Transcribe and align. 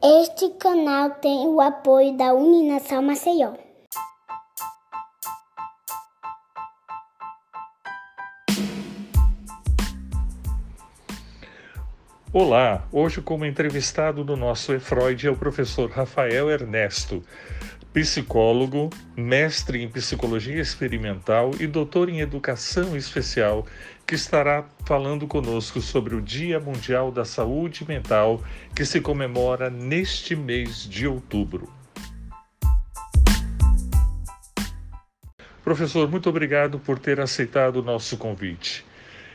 Este 0.00 0.50
canal 0.50 1.10
tem 1.10 1.48
o 1.48 1.60
apoio 1.60 2.16
da 2.16 2.32
Uninação 2.32 3.02
Maceió. 3.02 3.54
Olá, 12.32 12.86
hoje 12.92 13.20
como 13.20 13.44
entrevistado 13.44 14.22
do 14.22 14.36
nosso 14.36 14.72
EFROID 14.72 15.26
é 15.26 15.30
o 15.30 15.36
professor 15.36 15.90
Rafael 15.90 16.48
Ernesto, 16.48 17.20
psicólogo, 17.92 18.90
mestre 19.16 19.82
em 19.82 19.88
psicologia 19.88 20.60
experimental 20.60 21.50
e 21.58 21.66
doutor 21.66 22.08
em 22.08 22.20
educação 22.20 22.96
especial, 22.96 23.66
que 24.08 24.14
estará 24.14 24.64
falando 24.86 25.26
conosco 25.26 25.82
sobre 25.82 26.14
o 26.14 26.22
Dia 26.22 26.58
Mundial 26.58 27.12
da 27.12 27.26
Saúde 27.26 27.86
Mental, 27.86 28.42
que 28.74 28.86
se 28.86 29.02
comemora 29.02 29.68
neste 29.68 30.34
mês 30.34 30.88
de 30.88 31.06
outubro. 31.06 31.70
Professor, 35.62 36.10
muito 36.10 36.30
obrigado 36.30 36.78
por 36.78 36.98
ter 36.98 37.20
aceitado 37.20 37.76
o 37.76 37.82
nosso 37.82 38.16
convite. 38.16 38.82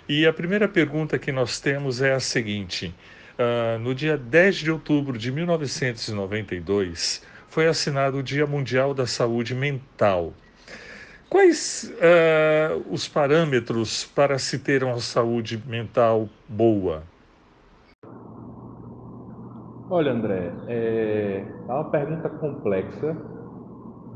E 0.10 0.26
a 0.26 0.34
primeira 0.34 0.68
pergunta 0.68 1.20
que 1.20 1.32
nós 1.32 1.60
temos 1.60 2.02
é 2.02 2.14
a 2.14 2.20
seguinte: 2.20 2.96
uh, 3.38 3.78
no 3.78 3.94
dia 3.94 4.18
10 4.18 4.56
de 4.56 4.72
outubro 4.72 5.20
de 5.20 5.32
1992, 5.32 7.22
foi 7.48 7.68
assinado 7.68 8.18
o 8.18 8.24
Dia 8.24 8.48
Mundial 8.48 8.96
da 8.96 9.06
Saúde 9.06 9.54
Mental. 9.54 10.34
Quais 11.34 11.92
uh, 11.96 12.94
os 12.94 13.08
parâmetros 13.08 14.06
para 14.06 14.38
se 14.38 14.60
ter 14.60 14.84
uma 14.84 15.00
saúde 15.00 15.60
mental 15.68 16.30
boa? 16.48 17.02
Olha, 19.90 20.12
André, 20.12 20.54
é, 20.68 21.44
é 21.68 21.74
uma 21.74 21.86
pergunta 21.86 22.30
complexa, 22.30 23.18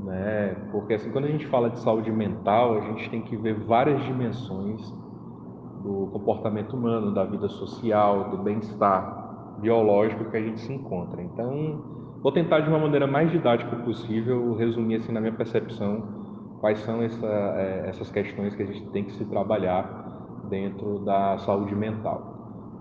né? 0.06 0.56
Porque 0.72 0.94
assim, 0.94 1.10
quando 1.10 1.26
a 1.26 1.30
gente 1.30 1.48
fala 1.48 1.72
de 1.72 1.80
saúde 1.80 2.12
mental, 2.12 2.78
a 2.78 2.82
gente 2.82 3.10
tem 3.10 3.24
que 3.24 3.36
ver 3.36 3.56
várias 3.62 4.00
dimensões 4.06 4.80
do 5.82 6.12
comportamento 6.14 6.74
humano, 6.74 7.16
da 7.16 7.24
vida 7.24 7.50
social, 7.50 8.30
do 8.30 8.38
bem-estar 8.38 9.58
biológico 9.60 10.30
que 10.30 10.38
a 10.38 10.42
gente 10.42 10.62
se 10.62 10.72
encontra. 10.72 11.20
Então, 11.24 11.98
Vou 12.22 12.32
tentar 12.32 12.60
de 12.62 12.70
uma 12.70 12.80
maneira 12.80 13.06
mais 13.06 13.32
didática 13.32 13.76
possível 13.78 14.56
resumir 14.56 14.96
assim 14.96 15.12
na 15.12 15.22
minha 15.22 15.34
percepção 15.34 16.27
quais 16.60 16.80
são 16.80 17.02
essa, 17.02 17.26
é, 17.26 17.86
essas 17.90 18.12
questões 18.12 18.56
que 18.56 18.64
a 18.64 18.66
gente 18.66 18.86
tem 18.88 19.04
que 19.04 19.12
se 19.14 19.26
trabalhar 19.26 20.46
dentro 20.50 21.00
da 21.00 21.38
saúde 21.40 21.76
mental. 21.76 22.36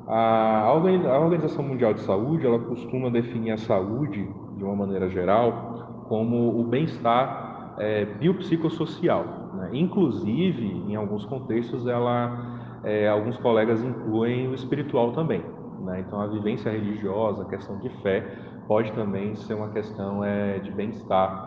A 0.09 0.73
Organização 0.73 1.65
Mundial 1.65 1.93
de 1.93 2.01
Saúde 2.01 2.47
ela 2.47 2.61
costuma 2.61 3.11
definir 3.11 3.51
a 3.51 3.59
saúde 3.59 4.29
de 4.57 4.63
uma 4.63 4.77
maneira 4.77 5.09
geral 5.09 6.05
como 6.09 6.61
o 6.61 6.65
bem-estar 6.65 7.75
é, 7.79 8.05
biopsicossocial. 8.05 9.25
Né? 9.55 9.71
Inclusive, 9.73 10.65
em 10.89 10.95
alguns 10.95 11.25
contextos, 11.27 11.87
ela, 11.87 12.81
é, 12.85 13.09
alguns 13.09 13.37
colegas 13.39 13.83
incluem 13.83 14.49
o 14.49 14.55
espiritual 14.55 15.13
também. 15.13 15.43
Né? 15.81 16.05
Então, 16.07 16.21
a 16.21 16.27
vivência 16.27 16.71
religiosa, 16.71 17.43
a 17.43 17.47
questão 17.47 17.79
de 17.79 17.89
fé, 18.03 18.25
pode 18.67 18.93
também 18.93 19.35
ser 19.35 19.55
uma 19.55 19.69
questão 19.71 20.23
é, 20.25 20.59
de 20.59 20.71
bem-estar 20.71 21.45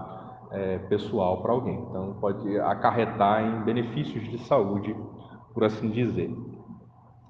é, 0.52 0.78
pessoal 0.89 1.42
para 1.42 1.52
alguém. 1.52 1.80
Então, 1.89 2.17
pode 2.19 2.59
acarretar 2.59 3.44
em 3.44 3.64
benefícios 3.64 4.23
de 4.30 4.38
saúde, 4.39 4.95
por 5.53 5.64
assim 5.64 5.89
dizer. 5.89 6.33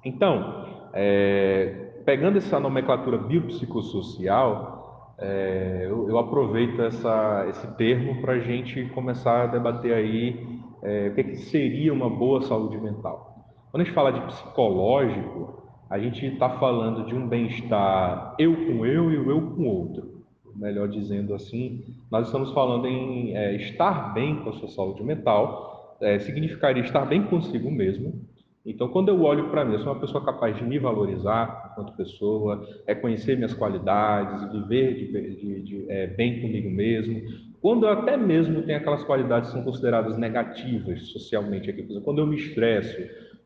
Então, 0.04 0.66
é, 0.92 2.02
pegando 2.04 2.38
essa 2.38 2.58
nomenclatura 2.58 3.18
biopsicossocial, 3.18 5.14
é, 5.18 5.86
eu, 5.88 6.08
eu, 6.08 6.18
aproveito 6.18 6.80
essa, 6.80 7.46
esse 7.50 7.66
termo 7.76 8.22
para 8.22 8.34
a 8.34 8.38
gente 8.38 8.86
começar 8.86 9.42
a 9.42 9.46
debater 9.46 9.92
aí 9.92 10.58
é, 10.82 11.08
o 11.08 11.14
que, 11.14 11.24
que 11.24 11.36
seria 11.36 11.92
uma 11.92 12.08
boa 12.08 12.40
saúde 12.42 12.78
mental. 12.78 13.36
Quando 13.70 13.82
a 13.82 13.84
gente 13.84 13.94
fala 13.94 14.12
de 14.12 14.20
psicológico, 14.22 15.62
a 15.90 15.98
gente 15.98 16.24
está 16.24 16.48
falando 16.58 17.04
de 17.04 17.14
um 17.14 17.28
bem-estar 17.28 18.34
eu 18.38 18.54
com 18.54 18.86
eu 18.86 19.10
e 19.10 19.18
o 19.18 19.30
eu 19.30 19.54
com 19.54 19.66
outro. 19.66 20.19
Melhor 20.56 20.88
dizendo 20.88 21.34
assim, 21.34 21.84
nós 22.10 22.26
estamos 22.26 22.52
falando 22.52 22.86
em 22.86 23.36
é, 23.36 23.54
estar 23.56 24.12
bem 24.14 24.36
com 24.36 24.50
a 24.50 24.52
sua 24.54 24.68
saúde 24.68 25.02
mental, 25.02 25.96
é, 26.00 26.18
significaria 26.18 26.82
estar 26.82 27.04
bem 27.04 27.22
consigo 27.22 27.70
mesmo. 27.70 28.28
Então, 28.64 28.88
quando 28.88 29.08
eu 29.08 29.22
olho 29.22 29.48
para 29.50 29.64
mim, 29.64 29.72
eu 29.72 29.78
sou 29.80 29.92
uma 29.92 30.00
pessoa 30.00 30.24
capaz 30.24 30.56
de 30.56 30.64
me 30.64 30.78
valorizar 30.78 31.70
enquanto 31.72 31.96
pessoa, 31.96 32.68
reconhecer 32.86 33.34
minhas 33.36 33.54
qualidades, 33.54 34.52
viver 34.52 34.94
de, 34.94 35.34
de, 35.36 35.60
de, 35.62 35.90
é, 35.90 36.06
bem 36.08 36.42
comigo 36.42 36.68
mesmo. 36.70 37.22
Quando 37.62 37.86
eu 37.86 37.92
até 37.92 38.16
mesmo 38.16 38.62
tenho 38.62 38.78
aquelas 38.78 39.02
qualidades 39.04 39.48
que 39.48 39.56
são 39.56 39.64
consideradas 39.64 40.18
negativas 40.18 41.08
socialmente 41.08 41.70
aqui, 41.70 41.82
por 41.82 41.90
exemplo, 41.90 42.04
quando 42.04 42.18
eu 42.18 42.26
me 42.26 42.36
estresso, 42.36 42.98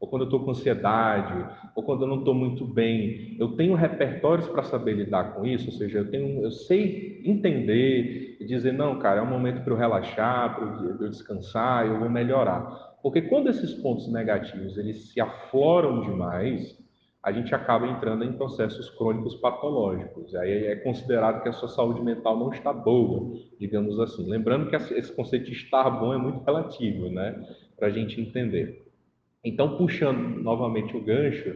ou 0.04 0.06
quando 0.06 0.22
eu 0.22 0.26
estou 0.26 0.41
com 0.41 0.50
ansiedade, 0.50 1.47
ou 1.75 1.82
quando 1.82 2.03
eu 2.03 2.06
não 2.06 2.19
estou 2.19 2.34
muito 2.34 2.66
bem, 2.66 3.38
eu 3.41 3.56
tenho 3.56 3.75
repertórios 3.75 4.47
para 4.47 4.62
saber 4.62 4.92
lidar 4.92 5.32
com 5.32 5.47
isso, 5.47 5.70
ou 5.70 5.72
seja, 5.72 6.00
eu 6.00 6.10
tenho, 6.10 6.42
eu 6.42 6.50
sei 6.50 7.22
entender 7.25 8.37
e 8.38 8.44
dizer 8.44 8.75
não, 8.75 8.98
cara, 8.98 9.20
é 9.20 9.22
um 9.22 9.31
momento 9.31 9.64
para 9.64 9.72
eu 9.72 9.78
relaxar, 9.78 10.56
para 10.56 11.04
eu 11.04 11.09
descansar, 11.09 11.87
eu 11.87 11.98
vou 11.98 12.10
melhorar. 12.10 12.97
Porque 13.03 13.22
quando 13.22 13.48
esses 13.48 13.72
pontos 13.72 14.12
negativos 14.12 14.76
eles 14.76 15.10
se 15.10 15.19
afloram 15.22 16.03
demais, 16.03 16.78
a 17.22 17.32
gente 17.32 17.54
acaba 17.54 17.87
entrando 17.87 18.25
em 18.25 18.34
processos 18.34 18.91
crônicos 18.91 19.34
patológicos. 19.37 20.34
Aí 20.34 20.66
é 20.66 20.76
considerado 20.76 21.43
que 21.43 21.48
a 21.48 21.53
sua 21.53 21.69
saúde 21.69 22.03
mental 22.03 22.38
não 22.38 22.53
está 22.53 22.75
boa, 22.75 23.38
digamos 23.59 23.98
assim. 23.98 24.28
Lembrando 24.28 24.69
que 24.69 24.76
esse 24.76 25.16
conceito 25.16 25.47
de 25.47 25.53
estar 25.53 25.88
bom 25.88 26.12
é 26.12 26.19
muito 26.19 26.44
relativo, 26.44 27.09
né? 27.09 27.43
Para 27.78 27.87
a 27.87 27.91
gente 27.91 28.20
entender. 28.20 28.83
Então, 29.44 29.77
puxando 29.77 30.43
novamente 30.43 30.97
o 30.97 31.00
gancho, 31.00 31.55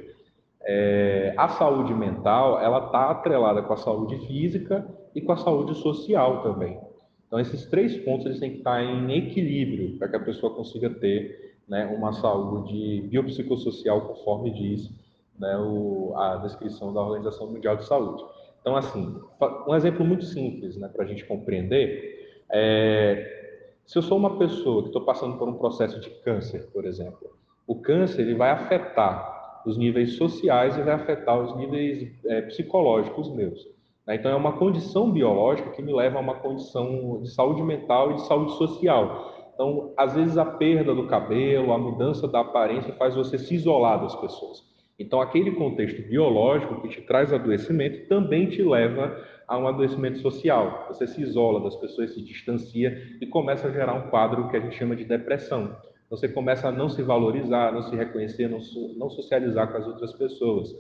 é, 0.62 1.34
a 1.36 1.48
saúde 1.48 1.94
mental 1.94 2.60
ela 2.60 2.86
está 2.86 3.10
atrelada 3.10 3.62
com 3.62 3.72
a 3.72 3.76
saúde 3.76 4.18
física 4.26 4.86
e 5.14 5.20
com 5.20 5.32
a 5.32 5.36
saúde 5.36 5.74
social 5.76 6.42
também. 6.42 6.78
Então, 7.26 7.40
esses 7.40 7.66
três 7.66 7.96
pontos 7.98 8.26
eles 8.26 8.40
têm 8.40 8.50
que 8.52 8.58
estar 8.58 8.82
em 8.82 9.12
equilíbrio 9.16 9.98
para 9.98 10.08
que 10.08 10.16
a 10.16 10.20
pessoa 10.20 10.54
consiga 10.54 10.90
ter 10.90 11.56
né, 11.66 11.86
uma 11.86 12.12
saúde 12.12 13.02
biopsicossocial, 13.08 14.02
conforme 14.02 14.50
diz 14.50 14.90
né, 15.38 15.56
o, 15.58 16.14
a 16.16 16.36
descrição 16.36 16.92
da 16.92 17.00
Organização 17.00 17.46
Mundial 17.46 17.76
de 17.76 17.84
Saúde. 17.84 18.22
Então, 18.60 18.76
assim, 18.76 19.14
um 19.66 19.74
exemplo 19.74 20.04
muito 20.04 20.24
simples 20.24 20.76
né, 20.76 20.88
para 20.88 21.04
a 21.04 21.06
gente 21.06 21.24
compreender 21.24 22.18
é, 22.50 23.38
se 23.86 23.96
eu 23.96 24.02
sou 24.02 24.18
uma 24.18 24.38
pessoa 24.38 24.82
que 24.82 24.88
estou 24.88 25.02
passando 25.02 25.38
por 25.38 25.48
um 25.48 25.54
processo 25.54 26.00
de 26.00 26.10
câncer, 26.22 26.66
por 26.72 26.84
exemplo, 26.84 27.36
o 27.68 27.74
câncer 27.76 28.22
ele 28.22 28.34
vai 28.34 28.50
afetar 28.50 29.60
os 29.66 29.76
níveis 29.76 30.14
sociais 30.14 30.76
e 30.78 30.82
vai 30.82 30.94
afetar 30.94 31.38
os 31.38 31.54
níveis 31.54 32.10
é, 32.24 32.40
psicológicos 32.42 33.30
meus. 33.30 33.62
Né? 34.06 34.16
Então, 34.16 34.30
é 34.30 34.34
uma 34.34 34.54
condição 34.54 35.10
biológica 35.12 35.70
que 35.72 35.82
me 35.82 35.92
leva 35.92 36.16
a 36.16 36.22
uma 36.22 36.36
condição 36.36 37.20
de 37.22 37.30
saúde 37.30 37.62
mental 37.62 38.12
e 38.12 38.14
de 38.14 38.26
saúde 38.26 38.52
social. 38.52 39.50
Então, 39.52 39.92
às 39.98 40.14
vezes, 40.14 40.38
a 40.38 40.46
perda 40.46 40.94
do 40.94 41.06
cabelo, 41.06 41.72
a 41.72 41.78
mudança 41.78 42.26
da 42.26 42.40
aparência 42.40 42.94
faz 42.94 43.14
você 43.14 43.38
se 43.38 43.54
isolar 43.54 44.00
das 44.00 44.16
pessoas. 44.16 44.66
Então, 44.98 45.20
aquele 45.20 45.50
contexto 45.50 46.00
biológico 46.08 46.80
que 46.80 46.88
te 46.88 47.02
traz 47.02 47.32
adoecimento 47.32 48.08
também 48.08 48.48
te 48.48 48.62
leva 48.62 49.14
a 49.46 49.58
um 49.58 49.68
adoecimento 49.68 50.20
social. 50.20 50.86
Você 50.88 51.06
se 51.06 51.20
isola 51.20 51.60
das 51.60 51.76
pessoas, 51.76 52.14
se 52.14 52.22
distancia 52.22 52.98
e 53.20 53.26
começa 53.26 53.68
a 53.68 53.70
gerar 53.70 53.92
um 53.92 54.08
quadro 54.08 54.48
que 54.48 54.56
a 54.56 54.60
gente 54.60 54.76
chama 54.76 54.96
de 54.96 55.04
depressão 55.04 55.76
você 56.10 56.28
começa 56.28 56.68
a 56.68 56.72
não 56.72 56.88
se 56.88 57.02
valorizar, 57.02 57.72
não 57.72 57.82
se 57.82 57.94
reconhecer, 57.94 58.48
não, 58.48 58.60
não 58.96 59.10
socializar 59.10 59.70
com 59.70 59.78
as 59.78 59.86
outras 59.86 60.12
pessoas. 60.14 60.74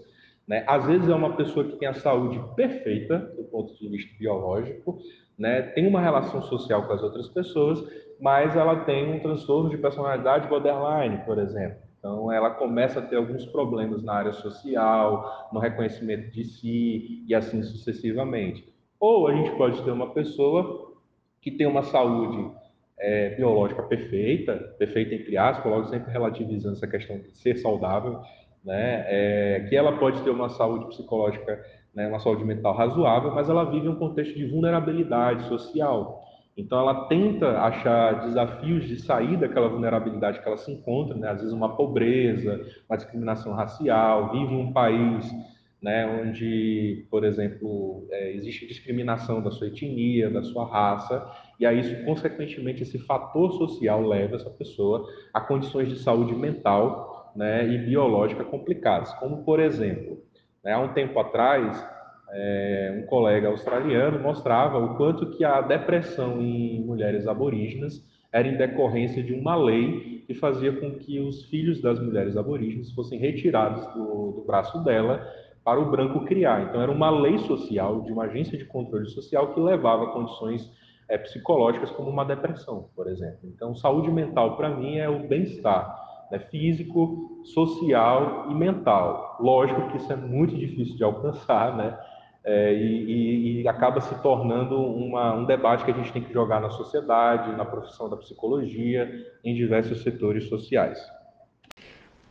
Né? 0.46 0.64
Às 0.66 0.86
vezes 0.86 1.08
é 1.08 1.14
uma 1.14 1.36
pessoa 1.36 1.66
que 1.66 1.76
tem 1.76 1.88
a 1.88 1.94
saúde 1.94 2.40
perfeita, 2.56 3.18
do 3.36 3.44
ponto 3.44 3.74
de 3.78 3.88
vista 3.88 4.10
biológico, 4.18 4.98
né? 5.38 5.62
tem 5.62 5.86
uma 5.86 6.00
relação 6.00 6.42
social 6.42 6.86
com 6.86 6.92
as 6.94 7.02
outras 7.02 7.28
pessoas, 7.28 7.84
mas 8.20 8.56
ela 8.56 8.84
tem 8.84 9.12
um 9.12 9.20
transtorno 9.20 9.68
de 9.68 9.76
personalidade 9.76 10.48
borderline, 10.48 11.18
por 11.24 11.38
exemplo. 11.38 11.88
Então, 11.98 12.32
ela 12.32 12.50
começa 12.50 13.00
a 13.00 13.02
ter 13.02 13.16
alguns 13.16 13.44
problemas 13.46 14.02
na 14.02 14.14
área 14.14 14.32
social, 14.32 15.48
no 15.52 15.58
reconhecimento 15.58 16.30
de 16.30 16.44
si 16.44 17.24
e 17.26 17.34
assim 17.34 17.62
sucessivamente. 17.62 18.72
Ou 19.00 19.26
a 19.26 19.34
gente 19.34 19.50
pode 19.56 19.82
ter 19.82 19.90
uma 19.90 20.10
pessoa 20.10 20.92
que 21.40 21.50
tem 21.50 21.66
uma 21.66 21.82
saúde 21.82 22.50
é, 23.00 23.30
biológica 23.30 23.82
perfeita, 23.82 24.54
perfeita 24.78 25.14
entre 25.14 25.36
aspas, 25.36 25.70
logo 25.70 25.86
sempre 25.86 26.10
relativizando 26.12 26.76
essa 26.76 26.86
questão 26.86 27.18
de 27.18 27.36
ser 27.38 27.56
saudável, 27.58 28.20
né? 28.64 29.04
É, 29.06 29.66
que 29.68 29.76
ela 29.76 29.96
pode 29.98 30.20
ter 30.22 30.30
uma 30.30 30.48
saúde 30.48 30.86
psicológica, 30.88 31.64
né, 31.94 32.08
uma 32.08 32.18
saúde 32.18 32.44
mental 32.44 32.74
razoável, 32.74 33.34
mas 33.34 33.48
ela 33.48 33.64
vive 33.64 33.88
um 33.88 33.96
contexto 33.96 34.34
de 34.34 34.46
vulnerabilidade 34.46 35.48
social. 35.48 36.24
Então 36.56 36.80
ela 36.80 37.06
tenta 37.06 37.60
achar 37.60 38.26
desafios 38.26 38.84
de 38.84 39.00
sair 39.00 39.36
daquela 39.36 39.68
vulnerabilidade 39.68 40.40
que 40.40 40.48
ela 40.48 40.56
se 40.56 40.72
encontra, 40.72 41.16
né? 41.16 41.28
às 41.30 41.38
vezes 41.38 41.52
uma 41.52 41.76
pobreza, 41.76 42.60
uma 42.90 42.96
discriminação 42.96 43.52
racial, 43.52 44.32
vive 44.32 44.54
em 44.54 44.64
um 44.64 44.72
país 44.72 45.32
né, 45.80 46.06
onde, 46.06 47.06
por 47.10 47.24
exemplo, 47.24 48.06
é, 48.10 48.32
existe 48.32 48.66
discriminação 48.66 49.40
da 49.40 49.50
sua 49.50 49.68
etnia, 49.68 50.28
da 50.28 50.42
sua 50.42 50.66
raça, 50.66 51.24
e 51.58 51.64
aí 51.64 51.80
isso, 51.80 52.04
consequentemente, 52.04 52.82
esse 52.82 52.98
fator 52.98 53.52
social 53.52 54.02
leva 54.02 54.36
essa 54.36 54.50
pessoa 54.50 55.08
a 55.32 55.40
condições 55.40 55.88
de 55.88 55.98
saúde 55.98 56.34
mental 56.34 57.32
né, 57.34 57.66
e 57.68 57.78
biológica 57.78 58.44
complicadas, 58.44 59.12
como, 59.14 59.44
por 59.44 59.60
exemplo, 59.60 60.20
né, 60.64 60.72
há 60.72 60.80
um 60.80 60.92
tempo 60.92 61.18
atrás, 61.20 61.84
é, 62.30 63.00
um 63.00 63.06
colega 63.06 63.48
australiano 63.48 64.18
mostrava 64.18 64.78
o 64.78 64.96
quanto 64.96 65.30
que 65.30 65.44
a 65.44 65.60
depressão 65.60 66.42
em 66.42 66.80
mulheres 66.80 67.26
aborígenas 67.26 68.04
era 68.32 68.46
em 68.46 68.56
decorrência 68.56 69.22
de 69.22 69.32
uma 69.32 69.56
lei 69.56 70.22
que 70.26 70.34
fazia 70.34 70.72
com 70.72 70.90
que 70.96 71.18
os 71.20 71.44
filhos 71.44 71.80
das 71.80 71.98
mulheres 71.98 72.36
aborígenes 72.36 72.92
fossem 72.92 73.18
retirados 73.18 73.86
do, 73.94 74.32
do 74.32 74.44
braço 74.46 74.84
dela 74.84 75.26
para 75.68 75.80
o 75.80 75.90
branco 75.90 76.24
criar. 76.24 76.62
Então, 76.62 76.80
era 76.80 76.90
uma 76.90 77.10
lei 77.10 77.38
social, 77.40 78.00
de 78.00 78.10
uma 78.10 78.24
agência 78.24 78.56
de 78.56 78.64
controle 78.64 79.06
social, 79.10 79.52
que 79.52 79.60
levava 79.60 80.04
a 80.04 80.12
condições 80.12 80.72
é, 81.06 81.18
psicológicas 81.18 81.90
como 81.90 82.08
uma 82.08 82.24
depressão, 82.24 82.88
por 82.96 83.06
exemplo. 83.06 83.40
Então, 83.44 83.76
saúde 83.76 84.10
mental, 84.10 84.56
para 84.56 84.70
mim, 84.70 84.96
é 84.96 85.10
o 85.10 85.28
bem-estar 85.28 86.26
né, 86.30 86.38
físico, 86.38 87.42
social 87.44 88.46
e 88.50 88.54
mental. 88.54 89.36
Lógico 89.38 89.90
que 89.90 89.98
isso 89.98 90.10
é 90.10 90.16
muito 90.16 90.56
difícil 90.56 90.96
de 90.96 91.04
alcançar, 91.04 91.76
né? 91.76 91.98
É, 92.44 92.72
e, 92.72 93.60
e, 93.60 93.68
acaba 93.68 94.00
se 94.00 94.14
tornando 94.22 94.80
uma, 94.80 95.34
um 95.34 95.44
debate 95.44 95.84
que 95.84 95.90
a 95.90 95.94
gente 95.94 96.10
tem 96.10 96.22
que 96.22 96.32
jogar 96.32 96.62
na 96.62 96.70
sociedade, 96.70 97.54
na 97.54 97.64
profissão 97.66 98.08
da 98.08 98.16
psicologia, 98.16 99.06
em 99.44 99.54
diversos 99.54 100.02
setores 100.02 100.48
sociais. 100.48 100.98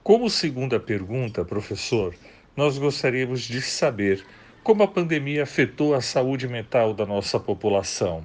Como 0.01 0.27
segunda 0.27 0.79
pergunta, 0.79 1.45
professor, 1.45 2.15
nós 2.57 2.79
gostaríamos 2.79 3.41
de 3.41 3.61
saber 3.61 4.25
como 4.63 4.81
a 4.81 4.87
pandemia 4.87 5.43
afetou 5.43 5.93
a 5.93 6.01
saúde 6.01 6.47
mental 6.47 6.91
da 6.91 7.05
nossa 7.05 7.39
população. 7.39 8.23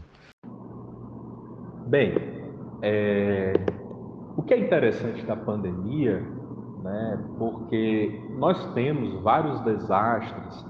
Bem, 1.87 2.15
é... 2.81 3.53
o 4.35 4.43
que 4.43 4.55
é 4.55 4.59
interessante 4.59 5.23
da 5.27 5.37
pandemia, 5.37 6.25
né, 6.83 7.23
porque 7.39 8.19
nós 8.39 8.73
temos 8.73 9.23
vários 9.23 9.61
desastres, 9.61 10.67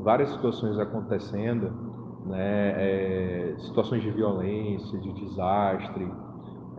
várias 0.00 0.30
situações 0.30 0.76
acontecendo, 0.76 1.72
né, 2.26 2.74
é... 2.76 3.54
situações 3.58 4.02
de 4.02 4.10
violência, 4.10 4.98
de 4.98 5.12
desastre, 5.12 6.10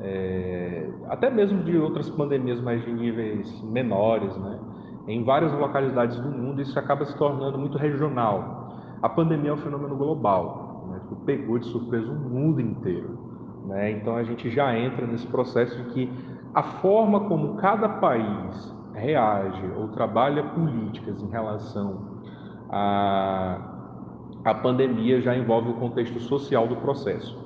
é... 0.02 0.90
até 1.08 1.30
mesmo 1.30 1.64
de 1.64 1.78
outras 1.78 2.10
pandemias 2.10 2.60
mais 2.60 2.84
de 2.84 2.92
níveis 2.92 3.64
menores, 3.64 4.36
né? 4.36 4.60
Em 5.08 5.24
várias 5.24 5.54
localidades 5.54 6.20
do 6.20 6.30
mundo, 6.30 6.62
isso 6.62 6.78
acaba 6.78 7.06
se 7.06 7.16
tornando 7.18 7.58
muito 7.58 7.78
regional. 7.78 8.98
A 9.02 9.10
pandemia 9.10 9.52
é 9.52 9.54
um 9.54 9.58
fenômeno 9.58 9.96
global, 9.96 10.88
né, 10.90 11.00
que 11.08 11.16
pegou 11.26 11.60
de 11.60 11.68
surpresa 11.68 12.12
o 12.12 12.16
mundo 12.16 12.60
inteiro. 12.60 13.18
Né? 13.66 13.92
Então 13.92 14.16
a 14.16 14.24
gente 14.24 14.50
já 14.50 14.78
entra 14.78 15.06
nesse 15.06 15.28
processo 15.28 15.76
de 15.84 15.90
que 15.92 16.12
a 16.54 16.64
forma 16.64 17.22
como 17.22 17.56
cada 17.56 17.90
país 17.90 18.74
reage 18.94 19.70
ou 19.76 19.90
trabalha 19.90 20.42
políticas 20.42 21.22
em 21.22 21.30
relação 21.30 22.00
à, 22.70 23.60
à 24.44 24.54
pandemia 24.56 25.22
já 25.22 25.36
envolve 25.36 25.70
o 25.70 25.74
contexto 25.74 26.20
social 26.22 26.68
do 26.68 26.78
processo. 26.78 27.38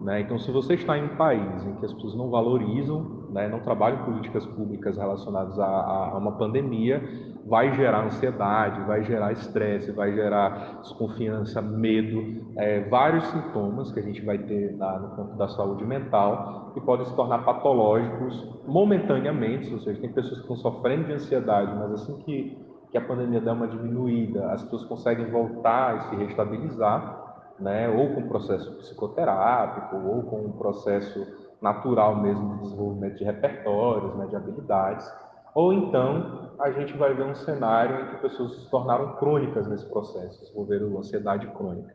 Né? 0.00 0.20
Então, 0.20 0.38
se 0.38 0.50
você 0.50 0.74
está 0.74 0.98
em 0.98 1.04
um 1.04 1.16
país 1.16 1.66
em 1.66 1.74
que 1.76 1.84
as 1.84 1.92
pessoas 1.92 2.14
não 2.14 2.30
valorizam, 2.30 3.23
né, 3.34 3.48
não 3.48 3.58
trabalham 3.58 4.04
políticas 4.04 4.46
públicas 4.46 4.96
relacionadas 4.96 5.58
a, 5.58 5.66
a, 5.66 6.16
uma 6.16 6.38
pandemia, 6.38 7.02
vai 7.44 7.74
gerar 7.74 8.04
ansiedade, 8.04 8.80
vai 8.82 9.02
gerar 9.02 9.32
estresse, 9.32 9.90
vai 9.90 10.12
gerar 10.14 10.78
desconfiança, 10.82 11.60
medo, 11.60 12.46
é, 12.56 12.88
vários 12.88 13.24
sintomas 13.26 13.90
que 13.90 13.98
a 13.98 14.02
gente 14.04 14.24
vai 14.24 14.38
ter 14.38 14.76
na, 14.76 15.00
no 15.00 15.16
campo 15.16 15.36
da 15.36 15.48
saúde 15.48 15.84
mental 15.84 16.70
que 16.74 16.80
podem 16.80 17.04
se 17.06 17.16
tornar 17.16 17.44
patológicos 17.44 18.62
momentaneamente, 18.66 19.72
ou 19.74 19.80
seja, 19.80 20.00
tem 20.00 20.12
pessoas 20.12 20.36
que 20.36 20.52
estão 20.52 20.56
sofrendo 20.56 21.06
de 21.06 21.14
ansiedade, 21.14 21.74
mas 21.74 21.92
assim 21.92 22.16
que, 22.18 22.56
que 22.92 22.96
a 22.96 23.00
pandemia 23.00 23.40
dá 23.40 23.52
uma 23.52 23.66
diminuída, 23.66 24.52
as 24.52 24.62
pessoas 24.62 24.84
conseguem 24.84 25.28
voltar 25.28 25.96
e 25.96 26.00
se 26.10 26.16
restabilizar, 26.24 27.20
né, 27.58 27.88
ou 27.88 28.14
com 28.14 28.28
processo 28.28 28.70
psicoterápico, 28.78 29.96
ou 29.96 30.22
com 30.22 30.36
um 30.38 30.52
processo 30.52 31.43
natural 31.64 32.20
mesmo 32.20 32.56
de 32.56 32.62
desenvolvimento 32.64 33.16
de 33.16 33.24
repertórios, 33.24 34.14
né, 34.16 34.26
de 34.26 34.36
habilidades, 34.36 35.10
ou 35.54 35.72
então 35.72 36.54
a 36.58 36.70
gente 36.70 36.92
vai 36.96 37.14
ver 37.14 37.24
um 37.24 37.34
cenário 37.34 38.04
em 38.04 38.08
que 38.10 38.16
pessoas 38.20 38.54
se 38.56 38.70
tornaram 38.70 39.16
crônicas 39.16 39.66
nesse 39.66 39.86
processo, 39.86 40.40
desenvolveram 40.40 40.98
ansiedade 40.98 41.46
crônica. 41.48 41.94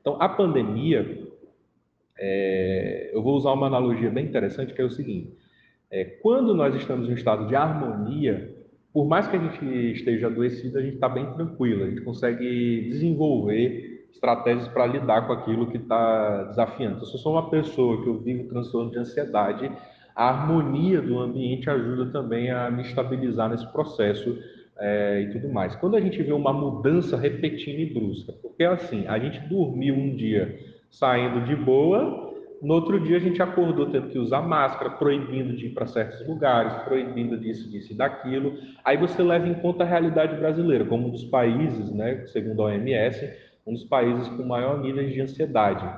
Então, 0.00 0.16
a 0.18 0.28
pandemia, 0.28 1.28
é, 2.18 3.10
eu 3.12 3.22
vou 3.22 3.36
usar 3.36 3.52
uma 3.52 3.66
analogia 3.66 4.10
bem 4.10 4.24
interessante, 4.24 4.72
que 4.72 4.80
é 4.80 4.84
o 4.84 4.90
seguinte, 4.90 5.36
é, 5.90 6.04
quando 6.04 6.54
nós 6.54 6.74
estamos 6.74 7.06
em 7.06 7.12
um 7.12 7.14
estado 7.14 7.46
de 7.46 7.54
harmonia, 7.54 8.56
por 8.92 9.06
mais 9.06 9.28
que 9.28 9.36
a 9.36 9.38
gente 9.38 9.92
esteja 9.92 10.28
adoecido, 10.28 10.78
a 10.78 10.82
gente 10.82 10.94
está 10.94 11.08
bem 11.08 11.30
tranquilo, 11.34 11.84
a 11.84 11.90
gente 11.90 12.00
consegue 12.00 12.88
desenvolver 12.88 13.89
estratégias 14.12 14.68
para 14.68 14.86
lidar 14.86 15.26
com 15.26 15.32
aquilo 15.32 15.66
que 15.66 15.76
está 15.76 16.44
desafiando. 16.44 16.96
Então, 16.96 17.06
se 17.06 17.14
eu 17.14 17.20
sou 17.20 17.32
uma 17.32 17.48
pessoa 17.48 18.02
que 18.02 18.08
eu 18.08 18.18
vivo 18.18 18.48
transtorno 18.48 18.90
de 18.90 18.98
ansiedade, 18.98 19.70
a 20.14 20.28
harmonia 20.28 21.00
do 21.00 21.18
ambiente 21.18 21.70
ajuda 21.70 22.10
também 22.12 22.50
a 22.50 22.70
me 22.70 22.82
estabilizar 22.82 23.48
nesse 23.48 23.66
processo 23.72 24.36
é, 24.78 25.22
e 25.22 25.32
tudo 25.32 25.48
mais. 25.52 25.76
Quando 25.76 25.96
a 25.96 26.00
gente 26.00 26.22
vê 26.22 26.32
uma 26.32 26.52
mudança 26.52 27.16
repetida 27.16 27.80
e 27.80 27.92
brusca, 27.92 28.32
porque 28.42 28.62
é 28.62 28.66
assim, 28.66 29.06
a 29.06 29.18
gente 29.18 29.40
dormiu 29.48 29.94
um 29.94 30.16
dia 30.16 30.58
saindo 30.90 31.44
de 31.44 31.54
boa, 31.54 32.30
no 32.62 32.74
outro 32.74 33.00
dia 33.00 33.16
a 33.16 33.20
gente 33.20 33.40
acordou 33.40 33.86
tendo 33.86 34.08
que 34.08 34.18
usar 34.18 34.42
máscara, 34.42 34.90
proibindo 34.90 35.56
de 35.56 35.66
ir 35.66 35.70
para 35.70 35.86
certos 35.86 36.26
lugares, 36.26 36.74
proibindo 36.82 37.38
disso, 37.38 37.70
disso 37.70 37.92
e 37.92 37.96
daquilo. 37.96 38.54
Aí 38.84 38.98
você 38.98 39.22
leva 39.22 39.48
em 39.48 39.54
conta 39.54 39.84
a 39.84 39.86
realidade 39.86 40.36
brasileira, 40.36 40.84
como 40.84 41.08
um 41.08 41.10
dos 41.10 41.24
países, 41.24 41.90
né, 41.90 42.26
segundo 42.26 42.62
a 42.62 42.66
OMS, 42.66 43.30
um 43.66 43.72
dos 43.72 43.84
países 43.84 44.28
com 44.28 44.44
maior 44.44 44.80
nível 44.80 45.08
de 45.08 45.20
ansiedade. 45.20 45.88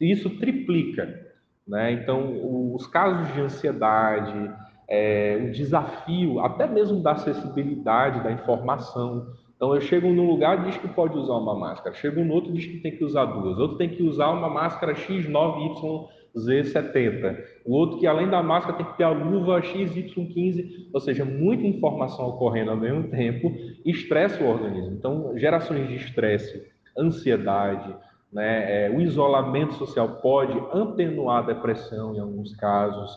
E 0.00 0.10
isso 0.10 0.30
triplica. 0.38 1.26
Né? 1.66 1.92
Então, 1.92 2.74
os 2.74 2.86
casos 2.86 3.34
de 3.34 3.40
ansiedade, 3.40 4.50
é, 4.88 5.38
o 5.42 5.50
desafio, 5.50 6.38
até 6.40 6.66
mesmo 6.66 7.02
da 7.02 7.12
acessibilidade 7.12 8.22
da 8.22 8.30
informação. 8.30 9.26
Então, 9.56 9.74
eu 9.74 9.80
chego 9.80 10.08
num 10.08 10.28
lugar 10.28 10.60
e 10.60 10.66
diz 10.66 10.76
que 10.76 10.86
pode 10.86 11.16
usar 11.16 11.32
uma 11.34 11.58
máscara, 11.58 11.94
chego 11.94 12.22
no 12.22 12.34
outro 12.34 12.52
diz 12.52 12.66
que 12.66 12.76
tem 12.78 12.94
que 12.94 13.04
usar 13.04 13.24
duas, 13.24 13.58
outro 13.58 13.78
tem 13.78 13.88
que 13.88 14.02
usar 14.02 14.28
uma 14.30 14.50
máscara 14.50 14.94
X9YZ70, 14.94 17.38
o 17.64 17.72
outro 17.72 17.98
que 17.98 18.06
além 18.06 18.28
da 18.28 18.42
máscara 18.42 18.76
tem 18.76 18.84
que 18.86 18.98
ter 18.98 19.04
a 19.04 19.08
luva 19.08 19.62
XY15, 19.62 20.90
ou 20.92 21.00
seja, 21.00 21.24
muita 21.24 21.66
informação 21.66 22.28
ocorrendo 22.28 22.70
ao 22.70 22.76
mesmo 22.76 23.08
tempo, 23.08 23.50
estressa 23.84 24.44
o 24.44 24.48
organismo. 24.48 24.92
Então, 24.92 25.32
gerações 25.38 25.88
de 25.88 25.96
estresse 25.96 26.75
ansiedade, 26.98 27.94
né? 28.32 28.86
É, 28.86 28.90
o 28.90 29.00
isolamento 29.00 29.74
social 29.74 30.20
pode 30.20 30.58
atenuar 30.72 31.38
a 31.44 31.46
depressão 31.46 32.14
em 32.14 32.20
alguns 32.20 32.54
casos. 32.56 33.10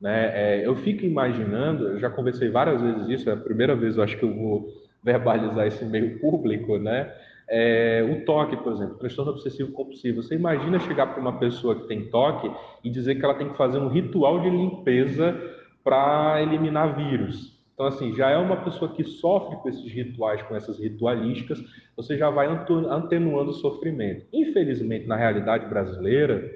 Né? 0.00 0.30
É, 0.34 0.66
eu 0.66 0.74
fico 0.76 1.04
imaginando, 1.04 1.88
eu 1.88 2.00
já 2.00 2.10
conversei 2.10 2.48
várias 2.48 2.80
vezes 2.80 3.08
isso, 3.08 3.30
é 3.30 3.34
a 3.34 3.36
primeira 3.36 3.76
vez 3.76 3.96
eu 3.96 4.02
acho 4.02 4.18
que 4.18 4.24
eu 4.24 4.34
vou 4.34 4.66
verbalizar 5.02 5.66
esse 5.66 5.84
meio 5.84 6.18
público, 6.18 6.78
né? 6.78 7.12
É, 7.48 8.02
o 8.08 8.24
toque, 8.24 8.56
por 8.56 8.72
exemplo, 8.72 8.94
transtorno 8.96 9.32
obsessivo 9.32 9.72
compulsivo. 9.72 10.22
Você 10.22 10.34
imagina 10.34 10.78
chegar 10.80 11.08
para 11.08 11.20
uma 11.20 11.38
pessoa 11.38 11.74
que 11.74 11.86
tem 11.86 12.08
toque 12.08 12.50
e 12.82 12.88
dizer 12.88 13.16
que 13.16 13.24
ela 13.24 13.34
tem 13.34 13.50
que 13.50 13.56
fazer 13.56 13.78
um 13.78 13.88
ritual 13.88 14.40
de 14.40 14.48
limpeza 14.48 15.38
para 15.84 16.40
eliminar 16.40 16.96
vírus. 16.96 17.61
Então, 17.74 17.86
assim, 17.86 18.14
já 18.14 18.30
é 18.30 18.36
uma 18.36 18.62
pessoa 18.64 18.92
que 18.92 19.02
sofre 19.02 19.56
com 19.56 19.68
esses 19.68 19.90
rituais, 19.90 20.42
com 20.42 20.54
essas 20.54 20.78
ritualísticas, 20.78 21.58
você 21.96 22.16
já 22.18 22.30
vai 22.30 22.46
atenuando 22.46 23.50
o 23.50 23.54
sofrimento. 23.54 24.26
Infelizmente, 24.32 25.06
na 25.06 25.16
realidade 25.16 25.66
brasileira, 25.66 26.50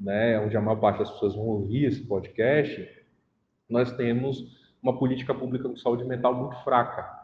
né, 0.00 0.38
onde 0.40 0.56
a 0.56 0.60
maior 0.60 0.80
parte 0.80 1.00
das 1.00 1.10
pessoas 1.10 1.34
vão 1.34 1.46
ouvir 1.46 1.84
esse 1.84 2.02
podcast, 2.06 2.88
nós 3.68 3.92
temos 3.92 4.56
uma 4.82 4.98
política 4.98 5.34
pública 5.34 5.68
de 5.68 5.80
saúde 5.80 6.04
mental 6.04 6.34
muito 6.34 6.56
fraca. 6.64 7.17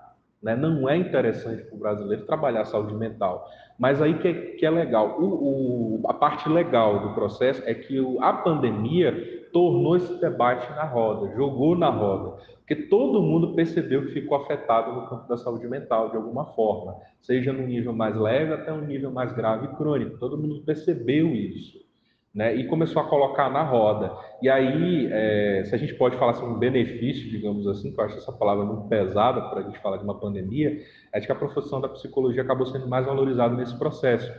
Né? 0.44 0.54
Não 0.54 0.86
é 0.86 0.94
interessante 0.94 1.62
para 1.64 1.74
o 1.74 1.78
brasileiro 1.78 2.26
trabalhar 2.26 2.60
a 2.60 2.66
saúde 2.66 2.94
mental. 2.94 3.48
Mas 3.78 4.02
aí 4.02 4.18
que 4.18 4.28
é, 4.28 4.32
que 4.32 4.66
é 4.66 4.70
legal. 4.70 5.18
O, 5.18 6.02
o, 6.02 6.02
a 6.06 6.12
parte 6.12 6.48
legal 6.50 7.00
do 7.00 7.14
processo 7.14 7.62
é 7.64 7.72
que 7.72 7.98
o, 7.98 8.22
a 8.22 8.30
pandemia 8.34 9.48
tornou 9.54 9.96
esse 9.96 10.20
debate 10.20 10.68
na 10.72 10.84
roda, 10.84 11.34
jogou 11.34 11.74
na 11.74 11.88
roda. 11.88 12.36
Porque 12.58 12.76
todo 12.76 13.22
mundo 13.22 13.54
percebeu 13.54 14.06
que 14.06 14.12
ficou 14.12 14.36
afetado 14.36 14.92
no 14.92 15.06
campo 15.08 15.26
da 15.28 15.36
saúde 15.38 15.66
mental 15.66 16.10
de 16.10 16.16
alguma 16.16 16.44
forma, 16.54 16.96
seja 17.20 17.52
no 17.52 17.66
nível 17.66 17.94
mais 17.94 18.14
leve 18.14 18.52
até 18.52 18.72
um 18.72 18.82
nível 18.82 19.10
mais 19.10 19.32
grave 19.32 19.66
e 19.66 19.76
crônico. 19.76 20.18
Todo 20.18 20.36
mundo 20.36 20.62
percebeu 20.64 21.28
isso. 21.34 21.83
Né, 22.34 22.54
e 22.56 22.66
começou 22.66 23.00
a 23.00 23.08
colocar 23.08 23.48
na 23.48 23.62
roda. 23.62 24.12
E 24.42 24.50
aí, 24.50 25.08
é, 25.12 25.62
se 25.66 25.74
a 25.74 25.78
gente 25.78 25.94
pode 25.94 26.16
falar 26.16 26.32
assim, 26.32 26.44
um 26.44 26.58
benefício, 26.58 27.30
digamos 27.30 27.66
assim, 27.68 27.92
que 27.92 28.00
eu 28.00 28.04
acho 28.04 28.18
essa 28.18 28.32
palavra 28.32 28.64
muito 28.64 28.88
pesada 28.88 29.40
para 29.42 29.60
a 29.60 29.62
gente 29.62 29.78
falar 29.78 29.98
de 29.98 30.04
uma 30.04 30.18
pandemia, 30.18 30.82
é 31.12 31.20
de 31.20 31.26
que 31.26 31.32
a 31.32 31.36
profissão 31.36 31.80
da 31.80 31.88
psicologia 31.88 32.42
acabou 32.42 32.66
sendo 32.66 32.88
mais 32.88 33.06
valorizada 33.06 33.54
nesse 33.54 33.78
processo. 33.78 34.32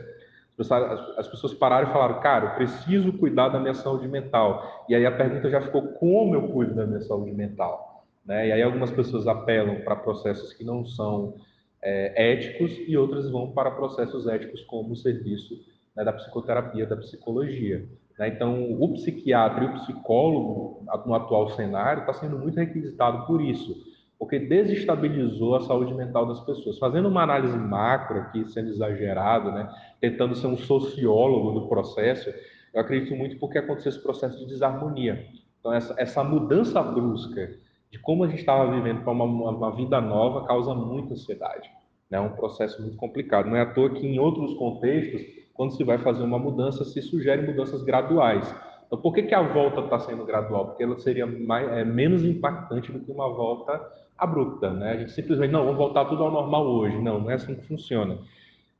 As 1.16 1.28
pessoas 1.28 1.54
pararam 1.54 1.88
e 1.88 1.92
falaram, 1.92 2.20
cara, 2.20 2.46
eu 2.46 2.54
preciso 2.56 3.12
cuidar 3.14 3.48
da 3.48 3.58
minha 3.58 3.74
saúde 3.74 4.06
mental. 4.06 4.84
E 4.88 4.94
aí 4.94 5.06
a 5.06 5.12
pergunta 5.12 5.48
já 5.48 5.62
ficou, 5.62 5.82
como 5.94 6.34
eu 6.34 6.48
cuido 6.48 6.74
da 6.74 6.86
minha 6.86 7.00
saúde 7.00 7.32
mental? 7.32 8.04
Né? 8.24 8.48
E 8.48 8.52
aí 8.52 8.62
algumas 8.62 8.90
pessoas 8.90 9.26
apelam 9.26 9.80
para 9.80 9.96
processos 9.96 10.52
que 10.52 10.64
não 10.64 10.84
são 10.84 11.34
é, 11.82 12.32
éticos 12.32 12.72
e 12.86 12.96
outras 12.96 13.30
vão 13.30 13.52
para 13.52 13.70
processos 13.70 14.26
éticos 14.26 14.62
como 14.62 14.92
o 14.92 14.96
serviço 14.96 15.54
né, 15.96 16.04
da 16.04 16.12
psicoterapia, 16.12 16.86
da 16.86 16.96
psicologia. 16.96 17.88
Né? 18.18 18.28
Então, 18.28 18.72
o 18.72 18.92
psiquiatra 18.92 19.64
e 19.64 19.68
o 19.68 19.72
psicólogo, 19.80 20.84
no 21.06 21.14
atual 21.14 21.50
cenário, 21.50 22.00
está 22.00 22.12
sendo 22.12 22.38
muito 22.38 22.56
requisitado 22.56 23.26
por 23.26 23.40
isso, 23.40 23.74
porque 24.18 24.38
desestabilizou 24.38 25.56
a 25.56 25.60
saúde 25.60 25.94
mental 25.94 26.26
das 26.26 26.40
pessoas. 26.40 26.78
Fazendo 26.78 27.08
uma 27.08 27.22
análise 27.22 27.56
macro 27.56 28.18
aqui, 28.18 28.44
sendo 28.50 28.70
exagerado, 28.70 29.50
né, 29.52 29.68
tentando 30.00 30.34
ser 30.34 30.46
um 30.46 30.56
sociólogo 30.56 31.60
do 31.60 31.68
processo, 31.68 32.32
eu 32.72 32.80
acredito 32.80 33.16
muito 33.16 33.38
porque 33.38 33.58
aconteceu 33.58 33.90
esse 33.90 34.02
processo 34.02 34.38
de 34.38 34.46
desarmonia. 34.46 35.26
Então, 35.58 35.72
essa, 35.72 35.94
essa 35.98 36.22
mudança 36.22 36.82
brusca 36.82 37.58
de 37.90 37.98
como 37.98 38.24
a 38.24 38.28
gente 38.28 38.40
estava 38.40 38.70
vivendo 38.70 39.02
para 39.02 39.12
uma, 39.12 39.24
uma, 39.24 39.74
vida 39.74 40.00
nova 40.00 40.46
causa 40.46 40.74
muita 40.74 41.14
ansiedade. 41.14 41.68
É 42.10 42.16
né? 42.16 42.20
um 42.20 42.30
processo 42.30 42.80
muito 42.82 42.96
complicado. 42.96 43.48
Não 43.48 43.56
é 43.56 43.62
à 43.62 43.66
toa 43.66 43.90
que, 43.90 44.06
em 44.06 44.18
outros 44.18 44.54
contextos, 44.54 45.22
quando 45.56 45.72
se 45.72 45.82
vai 45.82 45.98
fazer 45.98 46.22
uma 46.22 46.38
mudança, 46.38 46.84
se 46.84 47.00
sugere 47.02 47.46
mudanças 47.46 47.82
graduais. 47.82 48.54
Então, 48.86 48.98
por 49.00 49.12
que, 49.12 49.22
que 49.22 49.34
a 49.34 49.42
volta 49.42 49.80
está 49.80 49.98
sendo 49.98 50.24
gradual? 50.24 50.66
Porque 50.66 50.82
ela 50.82 50.98
seria 50.98 51.26
mais, 51.26 51.68
é, 51.72 51.84
menos 51.84 52.24
impactante 52.24 52.92
do 52.92 53.00
que 53.00 53.10
uma 53.10 53.28
volta 53.28 53.80
abrupta. 54.16 54.70
Né? 54.70 54.92
A 54.92 54.96
gente 54.98 55.12
simplesmente, 55.12 55.50
não, 55.50 55.64
vamos 55.64 55.78
voltar 55.78 56.04
tudo 56.04 56.22
ao 56.22 56.30
normal 56.30 56.66
hoje. 56.66 56.96
Não, 56.98 57.20
não 57.20 57.30
é 57.30 57.34
assim 57.34 57.54
que 57.54 57.66
funciona. 57.66 58.18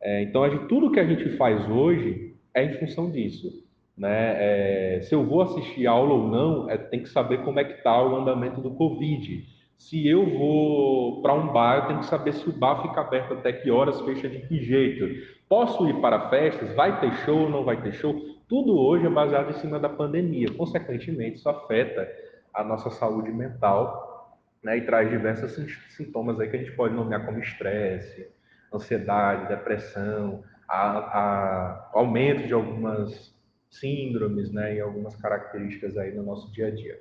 É, 0.00 0.22
então, 0.22 0.48
gente, 0.48 0.66
tudo 0.66 0.90
que 0.92 1.00
a 1.00 1.06
gente 1.06 1.36
faz 1.36 1.68
hoje 1.68 2.34
é 2.54 2.64
em 2.64 2.74
função 2.78 3.10
disso. 3.10 3.64
Né? 3.96 4.96
É, 4.98 5.00
se 5.02 5.14
eu 5.14 5.24
vou 5.24 5.42
assistir 5.42 5.86
aula 5.86 6.14
ou 6.14 6.28
não, 6.28 6.70
é, 6.70 6.76
tem 6.76 7.02
que 7.02 7.08
saber 7.08 7.42
como 7.42 7.58
é 7.58 7.64
que 7.64 7.74
está 7.74 8.00
o 8.00 8.16
andamento 8.16 8.60
do 8.60 8.70
Covid. 8.70 9.44
Se 9.76 10.06
eu 10.06 10.24
vou 10.38 11.20
para 11.20 11.34
um 11.34 11.52
bar, 11.52 11.78
eu 11.78 11.86
tenho 11.88 12.00
que 12.00 12.06
saber 12.06 12.32
se 12.32 12.48
o 12.48 12.52
bar 12.52 12.82
fica 12.82 13.00
aberto 13.00 13.34
até 13.34 13.52
que 13.52 13.70
horas, 13.70 14.00
fecha 14.02 14.28
de 14.28 14.40
que 14.46 14.58
jeito. 14.62 15.04
Posso 15.48 15.88
ir 15.88 16.00
para 16.00 16.28
festas? 16.28 16.74
Vai 16.74 17.00
ter 17.00 17.14
show 17.24 17.48
não 17.48 17.64
vai 17.64 17.80
ter 17.80 17.92
show? 17.92 18.14
Tudo 18.48 18.76
hoje 18.76 19.06
é 19.06 19.10
baseado 19.10 19.50
em 19.50 19.60
cima 19.60 19.78
da 19.78 19.88
pandemia. 19.88 20.52
Consequentemente, 20.52 21.36
isso 21.36 21.48
afeta 21.48 22.08
a 22.52 22.64
nossa 22.64 22.90
saúde 22.90 23.30
mental 23.30 24.38
né, 24.62 24.78
e 24.78 24.80
traz 24.80 25.08
diversos 25.08 25.52
sintomas 25.96 26.40
aí 26.40 26.48
que 26.48 26.56
a 26.56 26.58
gente 26.58 26.72
pode 26.72 26.94
nomear 26.94 27.24
como 27.24 27.38
estresse, 27.38 28.28
ansiedade, 28.74 29.48
depressão, 29.48 30.42
a, 30.68 30.98
a, 30.98 31.90
aumento 31.92 32.46
de 32.46 32.52
algumas 32.52 33.32
síndromes 33.70 34.50
né, 34.50 34.76
e 34.76 34.80
algumas 34.80 35.14
características 35.14 35.96
aí 35.96 36.12
no 36.12 36.24
nosso 36.24 36.50
dia 36.52 36.68
a 36.68 36.70
dia. 36.70 37.00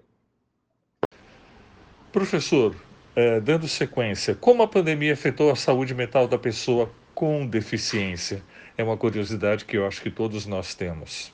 Professor, 2.12 2.76
é, 3.16 3.40
dando 3.40 3.68
sequência, 3.68 4.36
como 4.36 4.62
a 4.62 4.68
pandemia 4.68 5.14
afetou 5.14 5.52
a 5.52 5.56
saúde 5.56 5.96
mental 5.96 6.28
da 6.28 6.38
pessoa 6.38 6.90
com 7.16 7.48
deficiência? 7.48 8.44
É 8.78 8.84
uma 8.84 8.98
curiosidade 8.98 9.64
que 9.64 9.78
eu 9.78 9.88
acho 9.88 10.02
que 10.02 10.12
todos 10.12 10.46
nós 10.46 10.76
temos. 10.76 11.34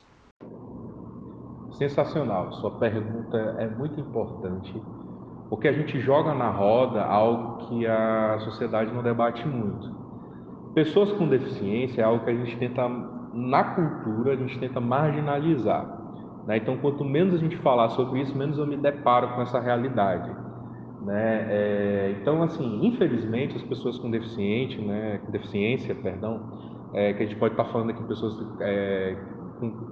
Sensacional, 1.73 2.53
sua 2.53 2.77
pergunta 2.77 3.37
é 3.57 3.67
muito 3.67 3.99
importante, 3.99 4.71
porque 5.49 5.67
a 5.67 5.73
gente 5.73 5.99
joga 5.99 6.35
na 6.35 6.49
roda 6.49 7.03
algo 7.03 7.65
que 7.65 7.87
a 7.87 8.37
sociedade 8.41 8.93
não 8.93 9.01
debate 9.01 9.45
muito. 9.47 9.99
Pessoas 10.75 11.11
com 11.13 11.27
deficiência 11.27 12.01
é 12.01 12.03
algo 12.05 12.23
que 12.23 12.29
a 12.29 12.35
gente 12.35 12.55
tenta, 12.57 12.87
na 13.33 13.63
cultura, 13.63 14.33
a 14.33 14.35
gente 14.35 14.59
tenta 14.59 14.79
marginalizar. 14.79 15.99
Né? 16.45 16.57
Então, 16.57 16.77
quanto 16.77 17.03
menos 17.03 17.33
a 17.33 17.37
gente 17.37 17.57
falar 17.57 17.89
sobre 17.89 18.21
isso, 18.21 18.37
menos 18.37 18.59
eu 18.59 18.67
me 18.67 18.77
deparo 18.77 19.29
com 19.29 19.41
essa 19.41 19.59
realidade. 19.59 20.31
Né? 21.01 21.47
É, 21.49 22.15
então, 22.21 22.43
assim, 22.43 22.85
infelizmente, 22.85 23.55
as 23.55 23.63
pessoas 23.63 23.97
com 23.97 24.11
deficiente, 24.11 24.79
né, 24.79 25.19
com 25.25 25.31
deficiência, 25.31 25.95
perdão, 25.95 26.41
é, 26.93 27.13
que 27.13 27.23
a 27.23 27.25
gente 27.25 27.37
pode 27.37 27.53
estar 27.53 27.65
falando 27.65 27.89
aqui 27.89 28.03
pessoas 28.03 28.37
é, 28.59 29.17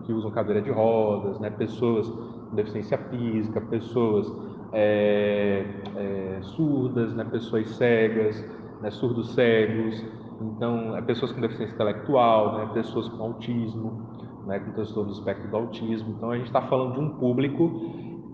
que 0.05 0.13
usam 0.13 0.29
cadeira 0.29 0.61
de 0.61 0.69
rodas, 0.69 1.39
né, 1.39 1.49
pessoas 1.49 2.09
com 2.09 2.55
deficiência 2.55 2.97
física, 3.09 3.59
pessoas 3.59 4.31
é, 4.71 5.65
é, 5.95 6.39
surdas, 6.41 7.15
né, 7.15 7.23
pessoas 7.23 7.67
cegas, 7.69 8.45
né, 8.79 8.91
surdos 8.91 9.33
cegos, 9.33 10.05
então, 10.39 10.95
é, 10.95 11.01
pessoas 11.01 11.31
com 11.31 11.41
deficiência 11.41 11.73
intelectual, 11.73 12.57
né, 12.57 12.69
pessoas 12.73 13.09
com 13.09 13.23
autismo, 13.23 14.07
né, 14.45 14.59
com 14.59 14.71
transtorno 14.73 15.11
do 15.11 15.17
espectro 15.17 15.49
do 15.49 15.57
autismo. 15.57 16.13
Então, 16.15 16.29
a 16.29 16.37
gente 16.37 16.47
está 16.47 16.61
falando 16.61 16.93
de 16.93 16.99
um 16.99 17.09
público 17.17 17.67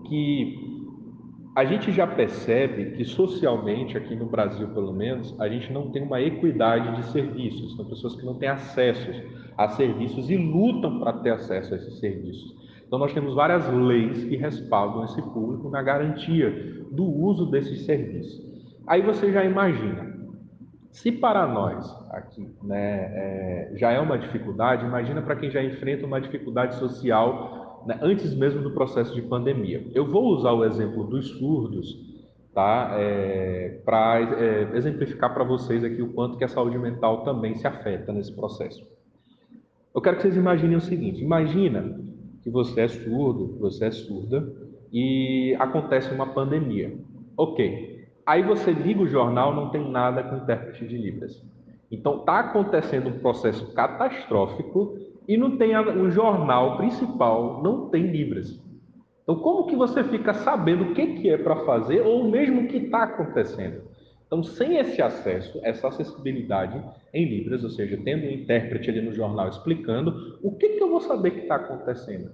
que 0.04 0.75
a 1.56 1.64
gente 1.64 1.90
já 1.90 2.06
percebe 2.06 2.90
que 2.90 3.04
socialmente, 3.06 3.96
aqui 3.96 4.14
no 4.14 4.26
Brasil 4.26 4.68
pelo 4.68 4.92
menos, 4.92 5.34
a 5.40 5.48
gente 5.48 5.72
não 5.72 5.90
tem 5.90 6.02
uma 6.02 6.20
equidade 6.20 6.96
de 6.96 7.10
serviços. 7.10 7.74
São 7.76 7.86
pessoas 7.86 8.14
que 8.14 8.26
não 8.26 8.34
têm 8.34 8.50
acesso 8.50 9.10
a 9.56 9.66
serviços 9.70 10.28
e 10.28 10.36
lutam 10.36 11.00
para 11.00 11.14
ter 11.14 11.30
acesso 11.30 11.72
a 11.72 11.78
esses 11.78 11.98
serviços. 11.98 12.54
Então, 12.86 12.98
nós 12.98 13.14
temos 13.14 13.34
várias 13.34 13.66
leis 13.72 14.22
que 14.24 14.36
respaldam 14.36 15.04
esse 15.04 15.22
público 15.22 15.70
na 15.70 15.82
garantia 15.82 16.84
do 16.92 17.04
uso 17.04 17.46
desses 17.46 17.86
serviços. 17.86 18.44
Aí 18.86 19.00
você 19.00 19.32
já 19.32 19.42
imagina, 19.42 20.14
se 20.90 21.10
para 21.10 21.46
nós 21.46 21.90
aqui 22.10 22.54
né, 22.62 23.12
é, 23.14 23.72
já 23.76 23.92
é 23.92 23.98
uma 23.98 24.18
dificuldade, 24.18 24.84
imagina 24.84 25.22
para 25.22 25.36
quem 25.36 25.50
já 25.50 25.62
enfrenta 25.62 26.04
uma 26.04 26.20
dificuldade 26.20 26.74
social 26.74 27.65
né, 27.86 27.98
antes 28.02 28.34
mesmo 28.34 28.62
do 28.62 28.72
processo 28.72 29.14
de 29.14 29.22
pandemia. 29.22 29.86
Eu 29.94 30.06
vou 30.06 30.24
usar 30.26 30.52
o 30.52 30.64
exemplo 30.64 31.04
dos 31.04 31.28
surdos 31.30 32.16
tá, 32.52 32.90
é, 32.98 33.80
para 33.84 34.20
é, 34.20 34.76
exemplificar 34.76 35.32
para 35.32 35.44
vocês 35.44 35.84
aqui 35.84 36.02
o 36.02 36.12
quanto 36.12 36.36
que 36.36 36.44
a 36.44 36.48
saúde 36.48 36.78
mental 36.78 37.22
também 37.22 37.54
se 37.54 37.66
afeta 37.66 38.12
nesse 38.12 38.32
processo. 38.32 38.86
Eu 39.94 40.00
quero 40.00 40.16
que 40.16 40.22
vocês 40.22 40.36
imaginem 40.36 40.76
o 40.76 40.80
seguinte: 40.80 41.22
imagina 41.22 42.00
que 42.42 42.50
você 42.50 42.82
é 42.82 42.88
surdo, 42.88 43.56
você 43.58 43.86
é 43.86 43.90
surda 43.90 44.52
e 44.92 45.56
acontece 45.58 46.12
uma 46.12 46.26
pandemia. 46.26 46.96
Ok. 47.36 48.06
Aí 48.24 48.42
você 48.42 48.72
liga 48.72 49.02
o 49.02 49.08
jornal, 49.08 49.54
não 49.54 49.70
tem 49.70 49.88
nada 49.88 50.22
com 50.22 50.36
intérprete 50.36 50.86
de 50.86 50.96
Libras. 50.96 51.42
Então 51.90 52.20
está 52.20 52.40
acontecendo 52.40 53.08
um 53.08 53.18
processo 53.18 53.72
catastrófico 53.72 54.98
e 55.28 55.36
não 55.36 55.56
tem 55.56 55.74
a, 55.74 55.82
o 55.82 56.10
jornal 56.10 56.76
principal 56.76 57.62
não 57.62 57.88
tem 57.88 58.06
libras. 58.06 58.60
Então, 59.22 59.36
como 59.36 59.66
que 59.66 59.74
você 59.74 60.04
fica 60.04 60.32
sabendo 60.34 60.84
o 60.84 60.94
que, 60.94 61.14
que 61.14 61.30
é 61.30 61.36
para 61.36 61.64
fazer 61.64 62.00
ou 62.00 62.30
mesmo 62.30 62.62
o 62.62 62.68
que 62.68 62.76
está 62.76 63.02
acontecendo? 63.02 63.82
Então, 64.26 64.42
sem 64.42 64.76
esse 64.76 65.02
acesso, 65.02 65.58
essa 65.62 65.88
acessibilidade 65.88 66.80
em 67.12 67.24
libras, 67.28 67.62
ou 67.64 67.70
seja, 67.70 67.98
tendo 68.04 68.26
um 68.26 68.30
intérprete 68.30 68.90
ali 68.90 69.00
no 69.00 69.12
jornal 69.12 69.48
explicando, 69.48 70.38
o 70.42 70.52
que, 70.52 70.70
que 70.70 70.82
eu 70.82 70.90
vou 70.90 71.00
saber 71.00 71.32
que 71.32 71.40
está 71.40 71.56
acontecendo? 71.56 72.30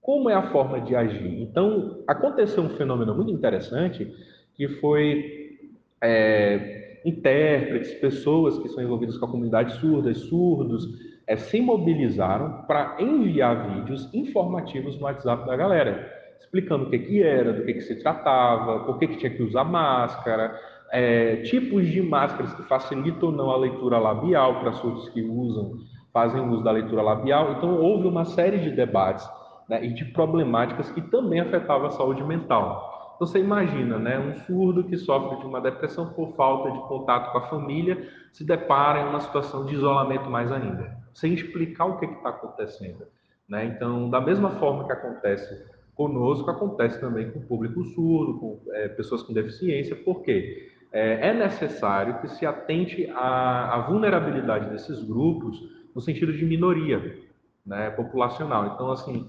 Como 0.00 0.28
é 0.28 0.34
a 0.34 0.50
forma 0.50 0.80
de 0.80 0.96
agir? 0.96 1.40
Então, 1.40 2.02
aconteceu 2.06 2.62
um 2.62 2.70
fenômeno 2.70 3.14
muito 3.14 3.30
interessante 3.30 4.10
que 4.54 4.68
foi 4.68 5.58
é, 6.02 7.00
intérpretes, 7.04 7.94
pessoas 7.94 8.58
que 8.58 8.68
são 8.68 8.82
envolvidas 8.82 9.16
com 9.16 9.24
a 9.24 9.30
comunidade 9.30 9.78
surda, 9.80 10.12
surdos, 10.14 10.88
é, 11.26 11.36
se 11.36 11.60
mobilizaram 11.60 12.64
para 12.66 12.96
enviar 13.00 13.68
vídeos 13.68 14.12
informativos 14.12 14.98
no 14.98 15.04
WhatsApp 15.04 15.46
da 15.46 15.56
galera, 15.56 16.10
explicando 16.40 16.86
o 16.86 16.90
que, 16.90 16.98
que 16.98 17.22
era, 17.22 17.52
do 17.52 17.64
que, 17.64 17.74
que 17.74 17.82
se 17.82 17.96
tratava, 17.96 18.80
por 18.80 18.98
que, 18.98 19.06
que 19.06 19.16
tinha 19.18 19.30
que 19.30 19.42
usar 19.42 19.64
máscara, 19.64 20.58
é, 20.90 21.36
tipos 21.42 21.86
de 21.86 22.02
máscaras 22.02 22.52
que 22.54 22.62
facilitam 22.64 23.30
ou 23.30 23.34
não 23.34 23.50
a 23.50 23.56
leitura 23.56 23.98
labial 23.98 24.60
para 24.60 24.72
surdos 24.72 25.08
que 25.10 25.22
usam, 25.22 25.78
fazem 26.12 26.46
uso 26.46 26.62
da 26.62 26.72
leitura 26.72 27.02
labial. 27.02 27.52
Então, 27.52 27.78
houve 27.78 28.06
uma 28.06 28.24
série 28.24 28.58
de 28.58 28.70
debates 28.70 29.26
né, 29.68 29.84
e 29.84 29.94
de 29.94 30.04
problemáticas 30.06 30.90
que 30.90 31.00
também 31.00 31.40
afetavam 31.40 31.86
a 31.86 31.92
saúde 31.92 32.22
mental. 32.22 33.14
Então, 33.14 33.26
você 33.26 33.38
imagina, 33.38 33.98
né, 33.98 34.18
um 34.18 34.34
surdo 34.44 34.84
que 34.84 34.98
sofre 34.98 35.38
de 35.38 35.46
uma 35.46 35.60
depressão 35.60 36.12
por 36.12 36.34
falta 36.34 36.70
de 36.70 36.78
contato 36.80 37.32
com 37.32 37.38
a 37.38 37.48
família 37.48 38.06
se 38.32 38.44
depara 38.44 39.00
em 39.00 39.08
uma 39.08 39.20
situação 39.20 39.64
de 39.64 39.74
isolamento 39.74 40.28
mais 40.28 40.50
ainda 40.50 41.01
sem 41.14 41.34
explicar 41.34 41.86
o 41.86 41.98
que 41.98 42.06
está 42.06 42.30
acontecendo. 42.30 43.06
Né? 43.48 43.64
Então, 43.66 44.08
da 44.10 44.20
mesma 44.20 44.50
forma 44.50 44.86
que 44.86 44.92
acontece 44.92 45.64
conosco, 45.94 46.50
acontece 46.50 47.00
também 47.00 47.30
com 47.30 47.38
o 47.38 47.46
público 47.46 47.84
surdo, 47.84 48.38
com 48.38 48.60
é, 48.72 48.88
pessoas 48.88 49.22
com 49.22 49.32
deficiência, 49.32 49.94
porque 49.94 50.70
é, 50.90 51.28
é 51.28 51.34
necessário 51.34 52.20
que 52.20 52.28
se 52.28 52.46
atente 52.46 53.10
à, 53.10 53.74
à, 53.74 53.78
vulnerabilidade 53.82 54.70
desses 54.70 55.02
grupos 55.02 55.58
no 55.94 56.00
sentido 56.00 56.32
de 56.32 56.44
minoria 56.44 57.18
né, 57.64 57.90
populacional. 57.90 58.74
Então, 58.74 58.90
assim, 58.90 59.28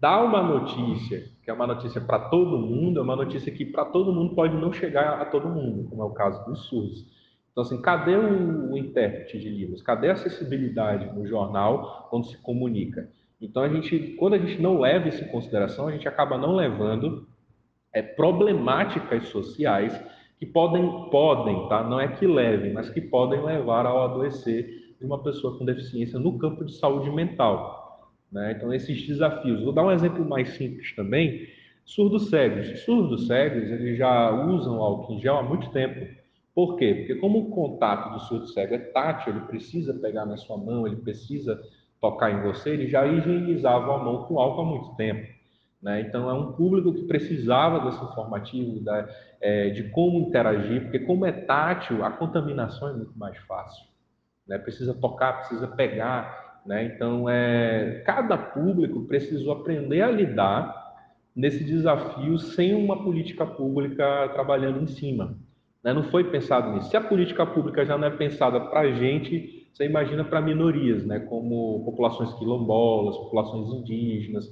Dar 0.00 0.24
uma 0.24 0.42
notícia, 0.42 1.26
que 1.44 1.50
é 1.50 1.52
uma 1.52 1.66
notícia 1.66 2.00
para 2.00 2.18
todo 2.30 2.56
mundo, 2.56 2.98
é 2.98 3.02
uma 3.02 3.14
notícia 3.14 3.52
que 3.52 3.66
para 3.66 3.84
todo 3.84 4.14
mundo 4.14 4.34
pode 4.34 4.56
não 4.56 4.72
chegar 4.72 5.20
a 5.20 5.26
todo 5.26 5.46
mundo, 5.46 5.90
como 5.90 6.02
é 6.02 6.06
o 6.06 6.10
caso 6.10 6.42
dos 6.46 6.60
surdos. 6.68 7.04
Então, 7.60 7.76
assim, 7.76 7.82
cadê 7.82 8.16
o, 8.16 8.72
o 8.72 8.78
intérprete 8.78 9.38
de 9.38 9.50
livros? 9.50 9.82
Cadê 9.82 10.08
a 10.08 10.12
acessibilidade 10.12 11.14
no 11.14 11.26
jornal 11.26 12.06
quando 12.08 12.26
se 12.26 12.38
comunica? 12.38 13.10
Então, 13.38 13.62
a 13.62 13.68
gente, 13.68 14.16
quando 14.18 14.34
a 14.34 14.38
gente 14.38 14.60
não 14.62 14.80
leva 14.80 15.08
isso 15.08 15.22
em 15.22 15.28
consideração, 15.28 15.86
a 15.86 15.92
gente 15.92 16.08
acaba 16.08 16.38
não 16.38 16.54
levando 16.54 17.28
é, 17.92 18.00
problemáticas 18.00 19.28
sociais 19.28 19.98
que 20.38 20.46
podem, 20.46 21.10
podem, 21.10 21.68
tá? 21.68 21.82
Não 21.82 22.00
é 22.00 22.08
que 22.08 22.26
levem, 22.26 22.72
mas 22.72 22.88
que 22.88 23.00
podem 23.00 23.44
levar 23.44 23.84
ao 23.84 24.04
adoecer 24.04 24.94
de 24.98 25.04
uma 25.04 25.22
pessoa 25.22 25.58
com 25.58 25.64
deficiência 25.66 26.18
no 26.18 26.38
campo 26.38 26.64
de 26.64 26.74
saúde 26.76 27.10
mental. 27.10 28.10
Né? 28.32 28.54
Então, 28.56 28.72
esses 28.72 29.06
desafios. 29.06 29.62
Vou 29.62 29.72
dar 29.72 29.84
um 29.84 29.92
exemplo 29.92 30.24
mais 30.24 30.48
simples 30.50 30.96
também. 30.96 31.46
Surdos 31.84 32.30
cegos. 32.30 32.80
Surdos 32.84 33.26
cegos, 33.26 33.70
eles 33.70 33.98
já 33.98 34.30
usam 34.30 34.80
álcool 34.80 35.12
em 35.12 35.20
gel 35.20 35.36
há 35.36 35.42
muito 35.42 35.68
tempo. 35.70 36.19
Por 36.60 36.76
quê? 36.76 36.94
Porque 36.94 37.14
como 37.14 37.38
o 37.38 37.50
contato 37.52 38.12
do 38.12 38.20
surdo 38.20 38.46
cego 38.48 38.74
é 38.74 38.78
tátil, 38.78 39.32
ele 39.32 39.46
precisa 39.46 39.94
pegar 39.94 40.26
na 40.26 40.36
sua 40.36 40.58
mão, 40.58 40.86
ele 40.86 40.96
precisa 40.96 41.58
tocar 41.98 42.30
em 42.30 42.42
você, 42.42 42.68
ele 42.68 42.86
já 42.86 43.06
higienizava 43.06 43.94
a 43.94 44.04
mão 44.04 44.24
com 44.24 44.38
álcool 44.38 44.60
há 44.60 44.64
muito 44.66 44.94
tempo. 44.94 45.26
Né? 45.82 46.02
Então, 46.02 46.28
é 46.28 46.34
um 46.34 46.52
público 46.52 46.92
que 46.92 47.04
precisava 47.04 47.80
desse 47.80 48.04
informativo, 48.04 48.78
da, 48.84 49.08
é, 49.40 49.70
de 49.70 49.84
como 49.84 50.18
interagir, 50.28 50.82
porque 50.82 50.98
como 50.98 51.24
é 51.24 51.32
tátil, 51.32 52.04
a 52.04 52.10
contaminação 52.10 52.88
é 52.88 52.92
muito 52.92 53.18
mais 53.18 53.38
fácil. 53.46 53.86
Né? 54.46 54.58
Precisa 54.58 54.92
tocar, 54.92 55.38
precisa 55.38 55.66
pegar. 55.66 56.60
Né? 56.66 56.84
Então, 56.94 57.26
é, 57.26 58.02
cada 58.04 58.36
público 58.36 59.06
precisou 59.06 59.52
aprender 59.52 60.02
a 60.02 60.10
lidar 60.10 60.76
nesse 61.34 61.64
desafio 61.64 62.36
sem 62.36 62.74
uma 62.74 63.02
política 63.02 63.46
pública 63.46 64.28
trabalhando 64.34 64.82
em 64.82 64.86
cima. 64.86 65.38
Né? 65.82 65.92
Não 65.92 66.04
foi 66.04 66.24
pensado 66.24 66.72
nisso. 66.72 66.90
Se 66.90 66.96
a 66.96 67.00
política 67.00 67.46
pública 67.46 67.84
já 67.84 67.96
não 67.96 68.06
é 68.06 68.10
pensada 68.10 68.60
para 68.60 68.80
a 68.80 68.92
gente, 68.92 69.68
você 69.72 69.86
imagina 69.86 70.24
para 70.24 70.40
minorias, 70.40 71.04
né? 71.04 71.20
como 71.20 71.82
populações 71.84 72.32
quilombolas, 72.34 73.16
populações 73.16 73.68
indígenas, 73.70 74.50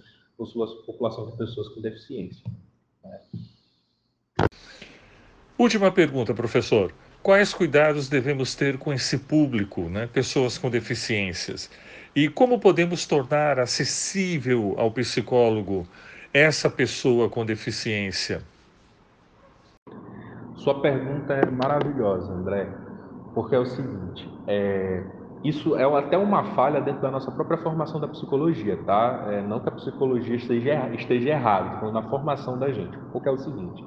populações 0.86 1.32
de 1.32 1.36
pessoas 1.36 1.68
com 1.68 1.80
deficiência. 1.80 2.50
Né? 3.04 3.20
Última 5.58 5.90
pergunta, 5.90 6.32
professor. 6.32 6.94
Quais 7.22 7.52
cuidados 7.52 8.08
devemos 8.08 8.54
ter 8.54 8.78
com 8.78 8.92
esse 8.92 9.18
público, 9.18 9.82
né? 9.88 10.06
pessoas 10.06 10.56
com 10.56 10.70
deficiências? 10.70 11.68
E 12.14 12.28
como 12.28 12.58
podemos 12.58 13.04
tornar 13.06 13.58
acessível 13.58 14.74
ao 14.78 14.90
psicólogo 14.90 15.86
essa 16.32 16.70
pessoa 16.70 17.28
com 17.28 17.44
deficiência? 17.44 18.42
Sua 20.58 20.80
pergunta 20.80 21.34
é 21.34 21.48
maravilhosa, 21.50 22.32
André, 22.32 22.68
porque 23.32 23.54
é 23.54 23.58
o 23.58 23.66
seguinte: 23.66 24.28
é, 24.46 25.04
isso 25.44 25.76
é 25.76 25.84
até 25.96 26.18
uma 26.18 26.44
falha 26.54 26.80
dentro 26.80 27.00
da 27.00 27.10
nossa 27.12 27.30
própria 27.30 27.58
formação 27.58 28.00
da 28.00 28.08
psicologia, 28.08 28.76
tá? 28.84 29.26
É, 29.28 29.40
não 29.40 29.60
que 29.60 29.68
a 29.68 29.72
psicologia 29.72 30.34
esteja, 30.34 30.90
esteja 30.94 31.30
errada, 31.30 31.78
falando 31.78 31.94
na 31.94 32.02
formação 32.02 32.58
da 32.58 32.72
gente. 32.72 32.98
Porque 33.12 33.28
é 33.28 33.32
o 33.32 33.38
seguinte: 33.38 33.84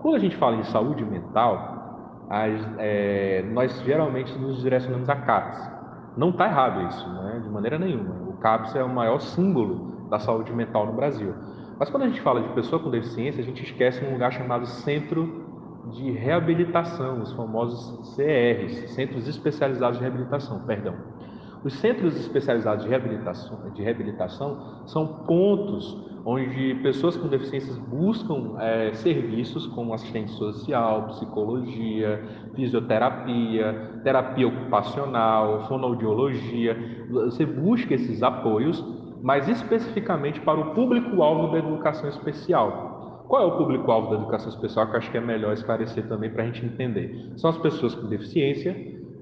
quando 0.00 0.14
a 0.14 0.18
gente 0.18 0.34
fala 0.36 0.56
em 0.56 0.64
saúde 0.64 1.04
mental, 1.04 2.24
as, 2.30 2.58
é, 2.78 3.42
nós 3.52 3.78
geralmente 3.82 4.36
nos 4.38 4.62
direcionamos 4.62 5.10
a 5.10 5.16
CAPS. 5.16 5.78
Não 6.16 6.30
está 6.30 6.46
errado 6.46 6.88
isso, 6.88 7.08
né? 7.08 7.40
de 7.44 7.50
maneira 7.50 7.78
nenhuma. 7.78 8.30
O 8.30 8.32
CAPS 8.38 8.74
é 8.74 8.82
o 8.82 8.88
maior 8.88 9.20
símbolo 9.20 10.08
da 10.08 10.18
saúde 10.18 10.52
mental 10.54 10.86
no 10.86 10.94
Brasil. 10.94 11.34
Mas 11.78 11.90
quando 11.90 12.04
a 12.04 12.06
gente 12.06 12.20
fala 12.22 12.40
de 12.40 12.48
pessoa 12.54 12.82
com 12.82 12.90
deficiência, 12.90 13.42
a 13.42 13.44
gente 13.44 13.62
esquece 13.62 14.04
um 14.04 14.12
lugar 14.14 14.32
chamado 14.32 14.66
Centro 14.66 15.47
de 15.90 16.10
reabilitação, 16.12 17.22
os 17.22 17.32
famosos 17.32 18.14
CRs, 18.14 18.90
Centros 18.90 19.26
Especializados 19.26 19.98
de 19.98 20.04
Reabilitação, 20.04 20.60
perdão. 20.66 20.94
Os 21.64 21.74
centros 21.74 22.16
especializados 22.16 22.84
de 22.84 22.90
reabilitação, 22.90 23.58
de 23.74 23.82
reabilitação 23.82 24.84
são 24.86 25.24
pontos 25.26 25.96
onde 26.24 26.74
pessoas 26.82 27.16
com 27.16 27.26
deficiências 27.26 27.76
buscam 27.78 28.56
é, 28.60 28.92
serviços 28.92 29.66
como 29.68 29.92
assistente 29.92 30.30
social, 30.32 31.08
psicologia, 31.08 32.22
fisioterapia, 32.54 34.00
terapia 34.04 34.46
ocupacional, 34.46 35.66
fonoaudiologia. 35.66 37.06
Você 37.10 37.44
busca 37.44 37.94
esses 37.94 38.22
apoios, 38.22 38.84
mas 39.22 39.48
especificamente 39.48 40.40
para 40.40 40.60
o 40.60 40.74
público-alvo 40.74 41.50
da 41.50 41.58
educação 41.58 42.08
especial. 42.08 42.87
Qual 43.28 43.42
é 43.42 43.44
o 43.44 43.58
público-alvo 43.58 44.10
da 44.10 44.16
educação 44.16 44.48
especial 44.48 44.90
que 44.90 44.96
acho 44.96 45.10
que 45.10 45.18
é 45.18 45.20
melhor 45.20 45.52
esclarecer 45.52 46.08
também 46.08 46.30
para 46.30 46.44
a 46.44 46.46
gente 46.46 46.64
entender? 46.64 47.30
São 47.36 47.50
as 47.50 47.58
pessoas 47.58 47.94
com 47.94 48.06
deficiência, 48.08 48.74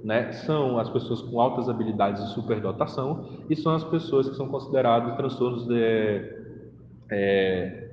né? 0.05 0.31
são 0.31 0.79
as 0.79 0.88
pessoas 0.88 1.21
com 1.23 1.40
altas 1.40 1.69
habilidades 1.69 2.25
de 2.25 2.33
superdotação 2.33 3.29
e 3.51 3.57
são 3.57 3.75
as 3.75 3.83
pessoas 3.83 4.29
que 4.29 4.37
são 4.37 4.47
consideradas 4.47 5.16
transtornos 5.16 5.66
de, 5.66 5.75
é, 7.11 7.87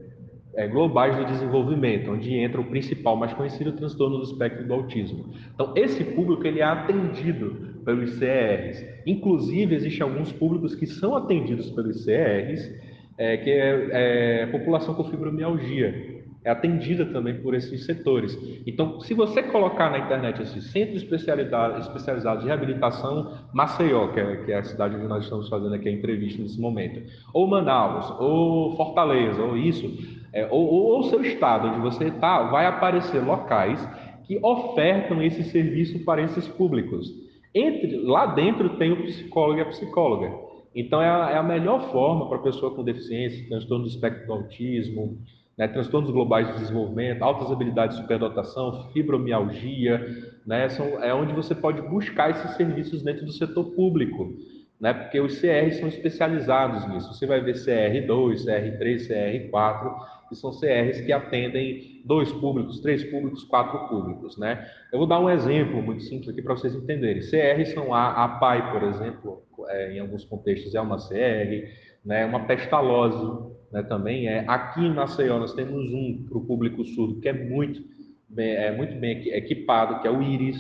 é, 0.53 0.67
globais 0.67 1.17
do 1.17 1.25
desenvolvimento, 1.25 2.11
onde 2.11 2.31
entra 2.35 2.61
o 2.61 2.65
principal, 2.65 3.15
mais 3.15 3.33
conhecido, 3.33 3.71
transtorno 3.71 4.17
do 4.17 4.23
espectro 4.23 4.67
do 4.67 4.73
autismo. 4.73 5.33
Então, 5.55 5.73
esse 5.75 6.03
público 6.03 6.45
ele 6.45 6.59
é 6.59 6.63
atendido 6.63 7.81
pelos 7.83 8.19
CRs. 8.19 8.85
Inclusive, 9.07 9.73
existem 9.73 10.03
alguns 10.03 10.31
públicos 10.31 10.75
que 10.75 10.85
são 10.85 11.15
atendidos 11.15 11.71
pelos 11.71 12.05
CRs 12.05 12.92
é, 13.17 13.37
que 13.37 13.49
é, 13.49 14.43
é 14.43 14.45
população 14.47 14.93
com 14.93 15.03
fibromialgia. 15.03 16.23
É 16.45 16.49
atendida 16.49 17.05
também 17.05 17.35
por 17.35 17.55
esses 17.55 17.85
setores. 17.85 18.37
Então, 18.67 18.99
se 18.99 19.13
você 19.13 19.41
colocar 19.43 19.89
na 19.89 19.99
internet 19.99 20.41
esse 20.41 20.61
centro 20.61 20.97
especializado, 20.97 21.79
especializado 21.79 22.41
de 22.41 22.47
reabilitação 22.47 23.37
Maceió, 23.53 24.09
que 24.09 24.19
é, 24.19 24.35
que 24.37 24.51
é 24.51 24.57
a 24.57 24.63
cidade 24.63 24.97
onde 24.97 25.07
nós 25.07 25.23
estamos 25.23 25.47
fazendo 25.47 25.73
aqui 25.73 25.87
a 25.87 25.91
entrevista 25.91 26.41
nesse 26.41 26.59
momento, 26.59 27.01
ou 27.33 27.47
Manaus, 27.47 28.13
ou 28.19 28.75
Fortaleza, 28.75 29.41
ou 29.41 29.55
isso, 29.55 29.89
é, 30.33 30.45
ou, 30.51 30.65
ou 30.65 30.99
o 30.99 31.03
seu 31.03 31.23
estado 31.23 31.69
onde 31.69 31.79
você 31.79 32.09
está, 32.09 32.43
vai 32.43 32.65
aparecer 32.65 33.23
locais 33.23 33.79
que 34.25 34.37
ofertam 34.43 35.21
esse 35.21 35.43
serviço 35.45 36.03
para 36.03 36.21
esses 36.21 36.45
públicos. 36.45 37.09
Entre, 37.55 37.97
lá 37.97 38.25
dentro 38.25 38.69
tem 38.77 38.91
o 38.91 39.03
psicólogo 39.03 39.59
e 39.59 39.61
a 39.61 39.65
psicóloga. 39.65 40.52
Então, 40.75 41.01
é 41.01 41.07
a, 41.07 41.31
é 41.31 41.37
a 41.37 41.43
melhor 41.43 41.91
forma 41.91 42.27
para 42.27 42.37
a 42.37 42.41
pessoa 42.41 42.73
com 42.73 42.83
deficiência, 42.83 43.47
transtorno 43.47 43.85
do 43.85 43.89
espectro 43.89 44.25
do 44.25 44.33
autismo, 44.33 45.19
né, 45.57 45.67
transtornos 45.67 46.09
globais 46.09 46.47
de 46.47 46.59
desenvolvimento, 46.59 47.21
altas 47.21 47.51
habilidades 47.51 47.95
de 47.95 48.01
superdotação, 48.01 48.89
fibromialgia, 48.91 50.33
né, 50.45 50.67
são, 50.69 51.03
é 51.03 51.13
onde 51.13 51.33
você 51.33 51.53
pode 51.53 51.81
buscar 51.81 52.31
esses 52.31 52.51
serviços 52.55 53.03
dentro 53.03 53.25
do 53.25 53.31
setor 53.31 53.65
público, 53.71 54.33
né, 54.79 54.93
porque 54.93 55.19
os 55.19 55.39
CRs 55.39 55.77
são 55.77 55.87
especializados 55.87 56.87
nisso. 56.89 57.13
Você 57.13 57.27
vai 57.27 57.39
ver 57.39 57.53
CR2, 57.53 58.45
CR3, 58.45 59.07
CR4, 59.07 59.95
que 60.27 60.35
são 60.35 60.51
CRs 60.51 61.01
que 61.01 61.13
atendem 61.13 62.01
dois 62.03 62.31
públicos, 62.31 62.79
três 62.79 63.03
públicos, 63.03 63.43
quatro 63.43 63.87
públicos, 63.87 64.37
né? 64.37 64.67
Eu 64.91 64.97
vou 64.97 65.07
dar 65.07 65.19
um 65.19 65.29
exemplo 65.29 65.81
muito 65.81 66.03
simples 66.03 66.29
aqui 66.29 66.41
para 66.41 66.55
vocês 66.55 66.75
entenderem. 66.75 67.21
CRs 67.21 67.73
são 67.73 67.93
a, 67.93 68.23
a 68.23 68.27
PAI, 68.27 68.71
por 68.71 68.83
exemplo, 68.83 69.42
é, 69.69 69.93
em 69.93 69.99
alguns 69.99 70.25
contextos 70.25 70.73
é 70.75 70.81
uma 70.81 70.97
CR, 70.97 71.67
né? 72.05 72.25
Uma 72.25 72.45
pestalose, 72.45 73.53
né? 73.71 73.83
Também 73.83 74.27
é. 74.27 74.45
Aqui 74.47 74.81
em 74.81 74.93
Maceió 74.93 75.39
nós 75.39 75.53
temos 75.53 75.93
um 75.93 76.25
para 76.27 76.37
o 76.37 76.45
público 76.45 76.83
surdo 76.85 77.19
que 77.19 77.29
é 77.29 77.33
muito 77.33 77.81
bem, 78.29 78.55
é 78.55 78.75
muito 78.75 78.95
bem 78.95 79.27
equipado, 79.29 80.01
que 80.01 80.07
é 80.07 80.11
o 80.11 80.21
IRIS, 80.21 80.59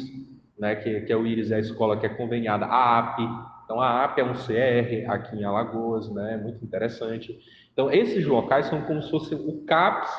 né? 0.57 0.75
Que, 0.75 1.01
que 1.01 1.11
é 1.11 1.17
o 1.17 1.25
IRIS 1.25 1.51
é 1.51 1.55
a 1.55 1.59
escola 1.59 1.97
que 1.97 2.05
é 2.05 2.09
conveniada, 2.09 2.65
a 2.65 2.99
AP. 2.99 3.19
Então 3.65 3.79
a 3.79 4.03
AP 4.03 4.19
é 4.19 4.23
um 4.23 4.33
CR 4.33 5.09
aqui 5.11 5.35
em 5.37 5.43
Alagoas, 5.43 6.09
né? 6.13 6.37
Muito 6.37 6.63
interessante. 6.63 7.39
Então, 7.73 7.91
esses 7.91 8.25
locais 8.25 8.67
são 8.67 8.81
como 8.83 9.01
se 9.01 9.09
fosse 9.09 9.33
o 9.33 9.63
CAPS 9.65 10.09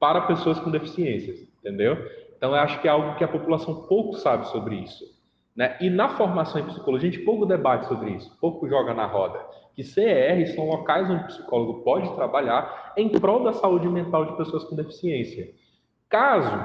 para 0.00 0.22
pessoas 0.22 0.58
com 0.58 0.70
deficiências, 0.70 1.40
entendeu? 1.60 1.96
Então, 2.36 2.50
eu 2.50 2.56
acho 2.56 2.80
que 2.80 2.88
é 2.88 2.90
algo 2.90 3.14
que 3.16 3.22
a 3.22 3.28
população 3.28 3.86
pouco 3.86 4.16
sabe 4.16 4.48
sobre 4.48 4.74
isso. 4.76 5.04
Né? 5.54 5.76
E 5.80 5.90
na 5.90 6.08
formação 6.10 6.60
em 6.60 6.66
psicologia, 6.66 7.08
a 7.08 7.12
gente 7.12 7.24
pouco 7.24 7.44
debate 7.44 7.86
sobre 7.86 8.10
isso, 8.10 8.36
pouco 8.40 8.68
joga 8.68 8.94
na 8.94 9.06
roda. 9.06 9.38
Que 9.74 9.82
CRs 9.82 10.54
são 10.54 10.66
locais 10.66 11.08
onde 11.10 11.24
o 11.24 11.26
psicólogo 11.26 11.82
pode 11.82 12.14
trabalhar 12.14 12.92
em 12.96 13.08
prol 13.08 13.44
da 13.44 13.52
saúde 13.52 13.88
mental 13.88 14.24
de 14.26 14.36
pessoas 14.36 14.64
com 14.64 14.76
deficiência. 14.76 15.50
Caso 16.08 16.56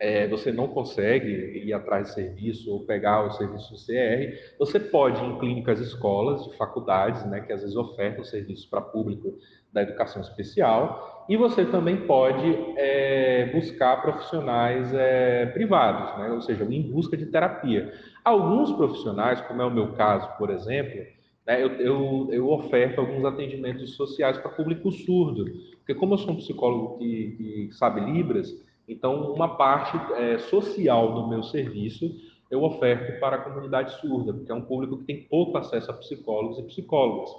é, 0.00 0.26
você 0.26 0.50
não 0.50 0.66
consegue 0.66 1.28
ir 1.62 1.74
atrás 1.74 2.08
de 2.08 2.14
serviço 2.14 2.72
ou 2.72 2.86
pegar 2.86 3.26
o 3.26 3.32
serviço 3.32 3.70
do 3.70 3.78
CR, 3.78 4.56
você 4.58 4.80
pode 4.80 5.22
ir 5.22 5.26
em 5.26 5.38
clínicas 5.38 5.78
escolas, 5.78 6.42
de 6.46 6.56
faculdades, 6.56 7.22
né, 7.26 7.40
que 7.42 7.52
às 7.52 7.60
vezes 7.60 7.76
ofertam 7.76 8.24
serviço 8.24 8.68
para 8.70 8.80
público 8.80 9.34
da 9.70 9.82
educação 9.82 10.22
especial, 10.22 11.26
e 11.28 11.36
você 11.36 11.66
também 11.66 11.98
pode 11.98 12.46
é, 12.76 13.50
buscar 13.52 14.00
profissionais 14.00 14.92
é, 14.94 15.46
privados, 15.46 16.18
né, 16.18 16.32
ou 16.32 16.40
seja, 16.40 16.64
em 16.64 16.82
busca 16.82 17.14
de 17.14 17.26
terapia. 17.26 17.92
Alguns 18.24 18.72
profissionais, 18.72 19.40
como 19.42 19.60
é 19.60 19.66
o 19.66 19.70
meu 19.70 19.92
caso, 19.92 20.28
por 20.38 20.50
exemplo, 20.50 20.98
Né? 21.46 21.62
Eu, 21.62 21.72
eu, 21.72 22.28
eu 22.30 22.50
oferto 22.50 23.00
alguns 23.00 23.24
atendimentos 23.24 23.94
sociais 23.96 24.38
para 24.38 24.50
público 24.50 24.90
surdo, 24.92 25.44
porque 25.78 25.94
como 25.94 26.14
eu 26.14 26.18
sou 26.18 26.32
um 26.32 26.36
psicólogo 26.36 26.98
que, 26.98 27.68
que 27.68 27.74
sabe 27.74 28.00
Libras, 28.00 28.54
então 28.92 29.32
uma 29.32 29.56
parte 29.56 29.96
é, 30.14 30.38
social 30.38 31.14
do 31.14 31.28
meu 31.28 31.42
serviço 31.42 32.10
eu 32.50 32.64
oferto 32.64 33.20
para 33.20 33.36
a 33.36 33.40
comunidade 33.40 34.00
surda, 34.00 34.32
porque 34.32 34.50
é 34.50 34.54
um 34.54 34.62
público 34.62 34.98
que 34.98 35.04
tem 35.04 35.22
pouco 35.22 35.56
acesso 35.56 35.90
a 35.90 35.94
psicólogos 35.94 36.58
e 36.58 36.64
psicólogas. 36.64 37.30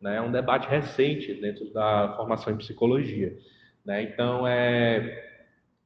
Né? 0.00 0.16
É 0.16 0.22
um 0.22 0.32
debate 0.32 0.66
recente 0.66 1.34
dentro 1.34 1.70
da 1.70 2.14
formação 2.16 2.54
em 2.54 2.56
psicologia. 2.56 3.36
Né? 3.84 4.02
Então, 4.04 4.46
é, 4.46 5.22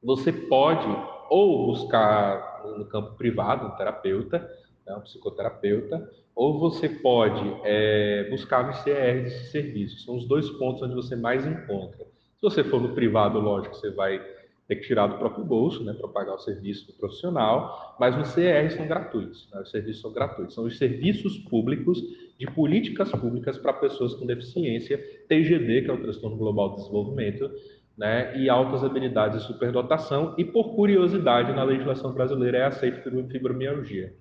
você 0.01 0.33
pode 0.33 0.87
ou 1.29 1.67
buscar 1.67 2.63
no 2.79 2.85
campo 2.87 3.17
privado 3.17 3.67
um 3.67 3.71
terapeuta, 3.73 4.39
né, 4.87 4.95
um 4.95 5.01
psicoterapeuta, 5.01 6.09
ou 6.35 6.59
você 6.59 6.89
pode 6.89 7.45
é, 7.65 8.29
buscar 8.31 8.67
no 8.67 8.73
CR 8.73 9.25
desse 9.25 9.51
serviço. 9.51 10.05
São 10.05 10.17
os 10.17 10.27
dois 10.27 10.49
pontos 10.51 10.83
onde 10.83 10.95
você 10.95 11.17
mais 11.17 11.45
encontra. 11.45 12.07
Se 12.37 12.43
você 12.43 12.63
for 12.63 12.81
no 12.81 12.95
privado, 12.95 13.41
lógico, 13.41 13.75
você 13.75 13.91
vai 13.91 14.25
ter 14.69 14.77
que 14.77 14.87
tirar 14.87 15.07
do 15.07 15.17
próprio 15.17 15.43
bolso, 15.43 15.83
né, 15.83 15.95
para 15.95 16.07
pagar 16.09 16.35
o 16.35 16.39
serviço 16.39 16.87
do 16.87 16.93
profissional, 16.93 17.97
mas 17.99 18.15
no 18.15 18.23
CR 18.23 18.71
são 18.77 18.87
gratuitos, 18.87 19.49
né, 19.51 19.63
os 19.63 19.71
serviços 19.71 20.03
são 20.03 20.13
gratuitos. 20.13 20.55
São 20.55 20.65
os 20.65 20.77
serviços 20.77 21.39
públicos 21.39 21.99
de 22.39 22.47
políticas 22.51 23.11
públicas 23.11 23.57
para 23.57 23.73
pessoas 23.73 24.15
com 24.15 24.27
deficiência, 24.27 24.99
TGD, 25.27 25.83
que 25.83 25.91
é 25.91 25.93
o 25.93 26.03
Transtorno 26.03 26.37
Global 26.37 26.71
do 26.71 26.77
Desenvolvimento, 26.77 27.51
né, 27.97 28.39
e 28.39 28.49
altas 28.51 28.85
habilidades 28.85 29.41
de 29.41 29.47
superdotação, 29.47 30.35
e 30.37 30.45
por 30.45 30.77
curiosidade, 30.77 31.53
na 31.53 31.65
legislação 31.65 32.13
brasileira 32.13 32.59
é 32.59 32.65
aceito 32.65 33.03
fibromialgia 33.29 34.15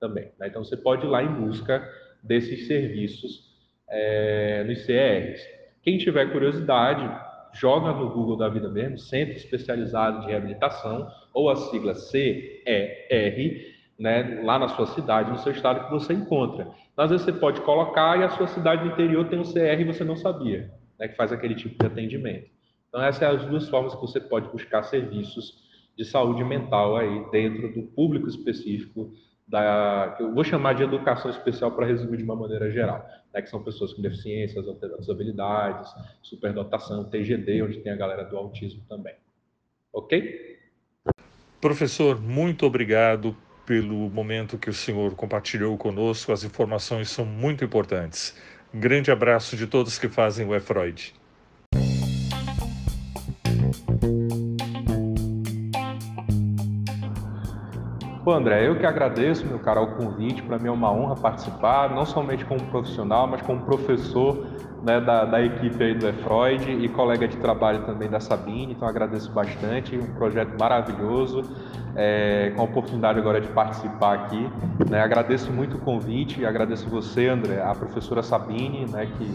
também. 0.00 0.32
Né? 0.38 0.48
Então, 0.48 0.64
você 0.64 0.78
pode 0.78 1.04
ir 1.04 1.10
lá 1.10 1.22
em 1.22 1.32
busca 1.32 1.86
desses 2.22 2.66
serviços 2.66 3.50
é, 3.88 4.64
nos 4.64 4.84
CRs. 4.84 5.46
Quem 5.82 5.98
tiver 5.98 6.32
curiosidade, 6.32 7.08
joga 7.52 7.92
no 7.92 8.10
Google 8.10 8.36
da 8.36 8.48
vida 8.48 8.68
mesmo, 8.68 8.98
Centro 8.98 9.34
Especializado 9.34 10.20
de 10.20 10.26
Reabilitação, 10.26 11.08
ou 11.32 11.50
a 11.50 11.56
sigla 11.56 11.94
CER, 11.94 13.76
né, 13.98 14.40
lá 14.42 14.58
na 14.58 14.68
sua 14.68 14.86
cidade, 14.86 15.30
no 15.30 15.38
seu 15.38 15.52
estado 15.52 15.84
que 15.84 15.90
você 15.90 16.12
encontra. 16.14 16.68
Então, 16.92 17.04
às 17.04 17.10
vezes 17.10 17.26
você 17.26 17.32
pode 17.32 17.60
colocar 17.60 18.18
e 18.18 18.24
a 18.24 18.30
sua 18.30 18.46
cidade 18.46 18.84
no 18.84 18.92
interior 18.92 19.28
tem 19.28 19.38
um 19.38 19.44
CR 19.44 19.80
e 19.80 19.84
você 19.84 20.04
não 20.04 20.16
sabia, 20.16 20.72
né, 20.98 21.08
que 21.08 21.16
faz 21.16 21.32
aquele 21.32 21.54
tipo 21.54 21.78
de 21.78 21.86
atendimento. 21.86 22.48
Então, 22.88 23.02
essas 23.02 23.18
são 23.18 23.30
as 23.30 23.44
duas 23.44 23.68
formas 23.68 23.94
que 23.94 24.00
você 24.00 24.20
pode 24.20 24.48
buscar 24.48 24.82
serviços 24.82 25.68
de 25.96 26.04
saúde 26.04 26.42
mental 26.42 26.96
aí 26.96 27.30
dentro 27.30 27.72
do 27.74 27.82
público 27.88 28.26
específico 28.26 29.12
da 29.50 30.14
que 30.16 30.22
eu 30.22 30.32
vou 30.32 30.44
chamar 30.44 30.74
de 30.74 30.84
educação 30.84 31.30
especial 31.30 31.72
para 31.72 31.84
resumir 31.84 32.18
de 32.18 32.22
uma 32.22 32.36
maneira 32.36 32.70
geral, 32.70 33.04
né, 33.34 33.42
que 33.42 33.50
são 33.50 33.62
pessoas 33.62 33.92
com 33.92 34.00
deficiências, 34.00 34.64
outras 34.66 35.10
habilidades, 35.10 35.90
superdotação, 36.22 37.04
TGD, 37.10 37.62
onde 37.62 37.80
tem 37.80 37.92
a 37.92 37.96
galera 37.96 38.24
do 38.24 38.36
autismo 38.36 38.82
também. 38.88 39.14
Ok? 39.92 40.56
Professor, 41.60 42.20
muito 42.20 42.64
obrigado 42.64 43.36
pelo 43.66 44.08
momento 44.08 44.56
que 44.56 44.70
o 44.70 44.74
senhor 44.74 45.14
compartilhou 45.16 45.76
conosco. 45.76 46.32
As 46.32 46.44
informações 46.44 47.10
são 47.10 47.26
muito 47.26 47.64
importantes. 47.64 48.40
Um 48.72 48.78
grande 48.78 49.10
abraço 49.10 49.56
de 49.56 49.66
todos 49.66 49.98
que 49.98 50.08
fazem 50.08 50.46
o 50.46 50.54
E-Freud. 50.54 51.12
Pô, 58.30 58.34
André, 58.34 58.68
eu 58.68 58.76
que 58.76 58.86
agradeço, 58.86 59.44
meu 59.44 59.58
cara, 59.58 59.80
o 59.80 59.88
convite. 59.96 60.40
Para 60.40 60.56
mim 60.56 60.68
é 60.68 60.70
uma 60.70 60.92
honra 60.92 61.16
participar, 61.16 61.90
não 61.90 62.06
somente 62.06 62.44
como 62.44 62.60
profissional, 62.66 63.26
mas 63.26 63.42
como 63.42 63.60
professor 63.62 64.46
né, 64.84 65.00
da, 65.00 65.24
da, 65.24 65.42
equipe 65.42 65.82
aí 65.82 65.94
do 65.94 66.08
E-Freud 66.08 66.70
e 66.70 66.88
colega 66.90 67.26
de 67.26 67.36
trabalho 67.38 67.82
também 67.82 68.08
da 68.08 68.20
Sabine. 68.20 68.70
Então 68.70 68.86
agradeço 68.86 69.32
bastante, 69.32 69.98
um 69.98 70.14
projeto 70.14 70.56
maravilhoso, 70.56 71.42
é, 71.96 72.52
com 72.54 72.62
a 72.62 72.64
oportunidade 72.66 73.18
agora 73.18 73.40
de 73.40 73.48
participar 73.48 74.14
aqui. 74.14 74.48
Né, 74.88 75.02
agradeço 75.02 75.50
muito 75.50 75.76
o 75.76 75.80
convite, 75.80 76.46
agradeço 76.46 76.88
você, 76.88 77.26
André, 77.26 77.60
a 77.60 77.74
professora 77.74 78.22
Sabine, 78.22 78.86
né, 78.86 79.08
que 79.18 79.28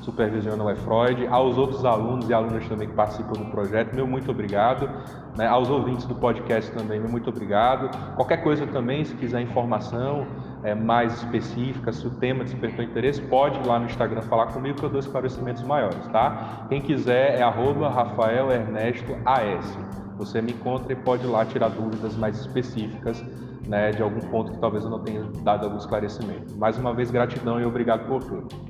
supervisiona 0.00 0.62
o 0.62 0.70
E-Freud, 0.70 1.26
aos 1.26 1.58
outros 1.58 1.84
alunos 1.84 2.28
e 2.28 2.34
alunas 2.34 2.66
também 2.68 2.88
que 2.88 2.94
participam 2.94 3.32
do 3.32 3.50
projeto, 3.50 3.94
meu 3.94 4.06
muito 4.06 4.30
obrigado. 4.30 4.88
Né? 5.36 5.46
Aos 5.46 5.68
ouvintes 5.68 6.06
do 6.06 6.14
podcast 6.14 6.70
também, 6.72 6.98
meu 6.98 7.10
muito 7.10 7.30
obrigado. 7.30 7.90
Qualquer 8.16 8.38
coisa 8.42 8.66
também, 8.66 9.04
se 9.04 9.14
quiser 9.14 9.40
informação 9.40 10.26
é, 10.62 10.74
mais 10.74 11.14
específica, 11.14 11.92
se 11.92 12.06
o 12.06 12.10
tema 12.10 12.44
despertou 12.44 12.84
interesse, 12.84 13.20
pode 13.22 13.58
ir 13.58 13.66
lá 13.66 13.78
no 13.78 13.86
Instagram 13.86 14.22
falar 14.22 14.46
comigo 14.46 14.78
que 14.78 14.84
eu 14.84 14.90
dou 14.90 15.00
esclarecimentos 15.00 15.62
maiores, 15.62 16.06
tá? 16.08 16.66
Quem 16.68 16.80
quiser 16.80 17.38
é 17.38 17.42
arroba 17.42 17.88
Rafael 17.88 18.50
Ernesto 18.50 19.16
AS. 19.24 19.78
Você 20.16 20.42
me 20.42 20.52
encontra 20.52 20.92
e 20.92 20.96
pode 20.96 21.24
ir 21.24 21.30
lá 21.30 21.44
tirar 21.44 21.68
dúvidas 21.68 22.14
mais 22.16 22.38
específicas 22.38 23.24
né, 23.66 23.92
de 23.92 24.02
algum 24.02 24.20
ponto 24.20 24.52
que 24.52 24.58
talvez 24.58 24.84
eu 24.84 24.90
não 24.90 25.00
tenha 25.00 25.22
dado 25.42 25.64
algum 25.64 25.78
esclarecimento. 25.78 26.56
Mais 26.56 26.76
uma 26.76 26.92
vez, 26.92 27.10
gratidão 27.10 27.60
e 27.60 27.64
obrigado 27.64 28.06
por 28.06 28.22
tudo. 28.22 28.69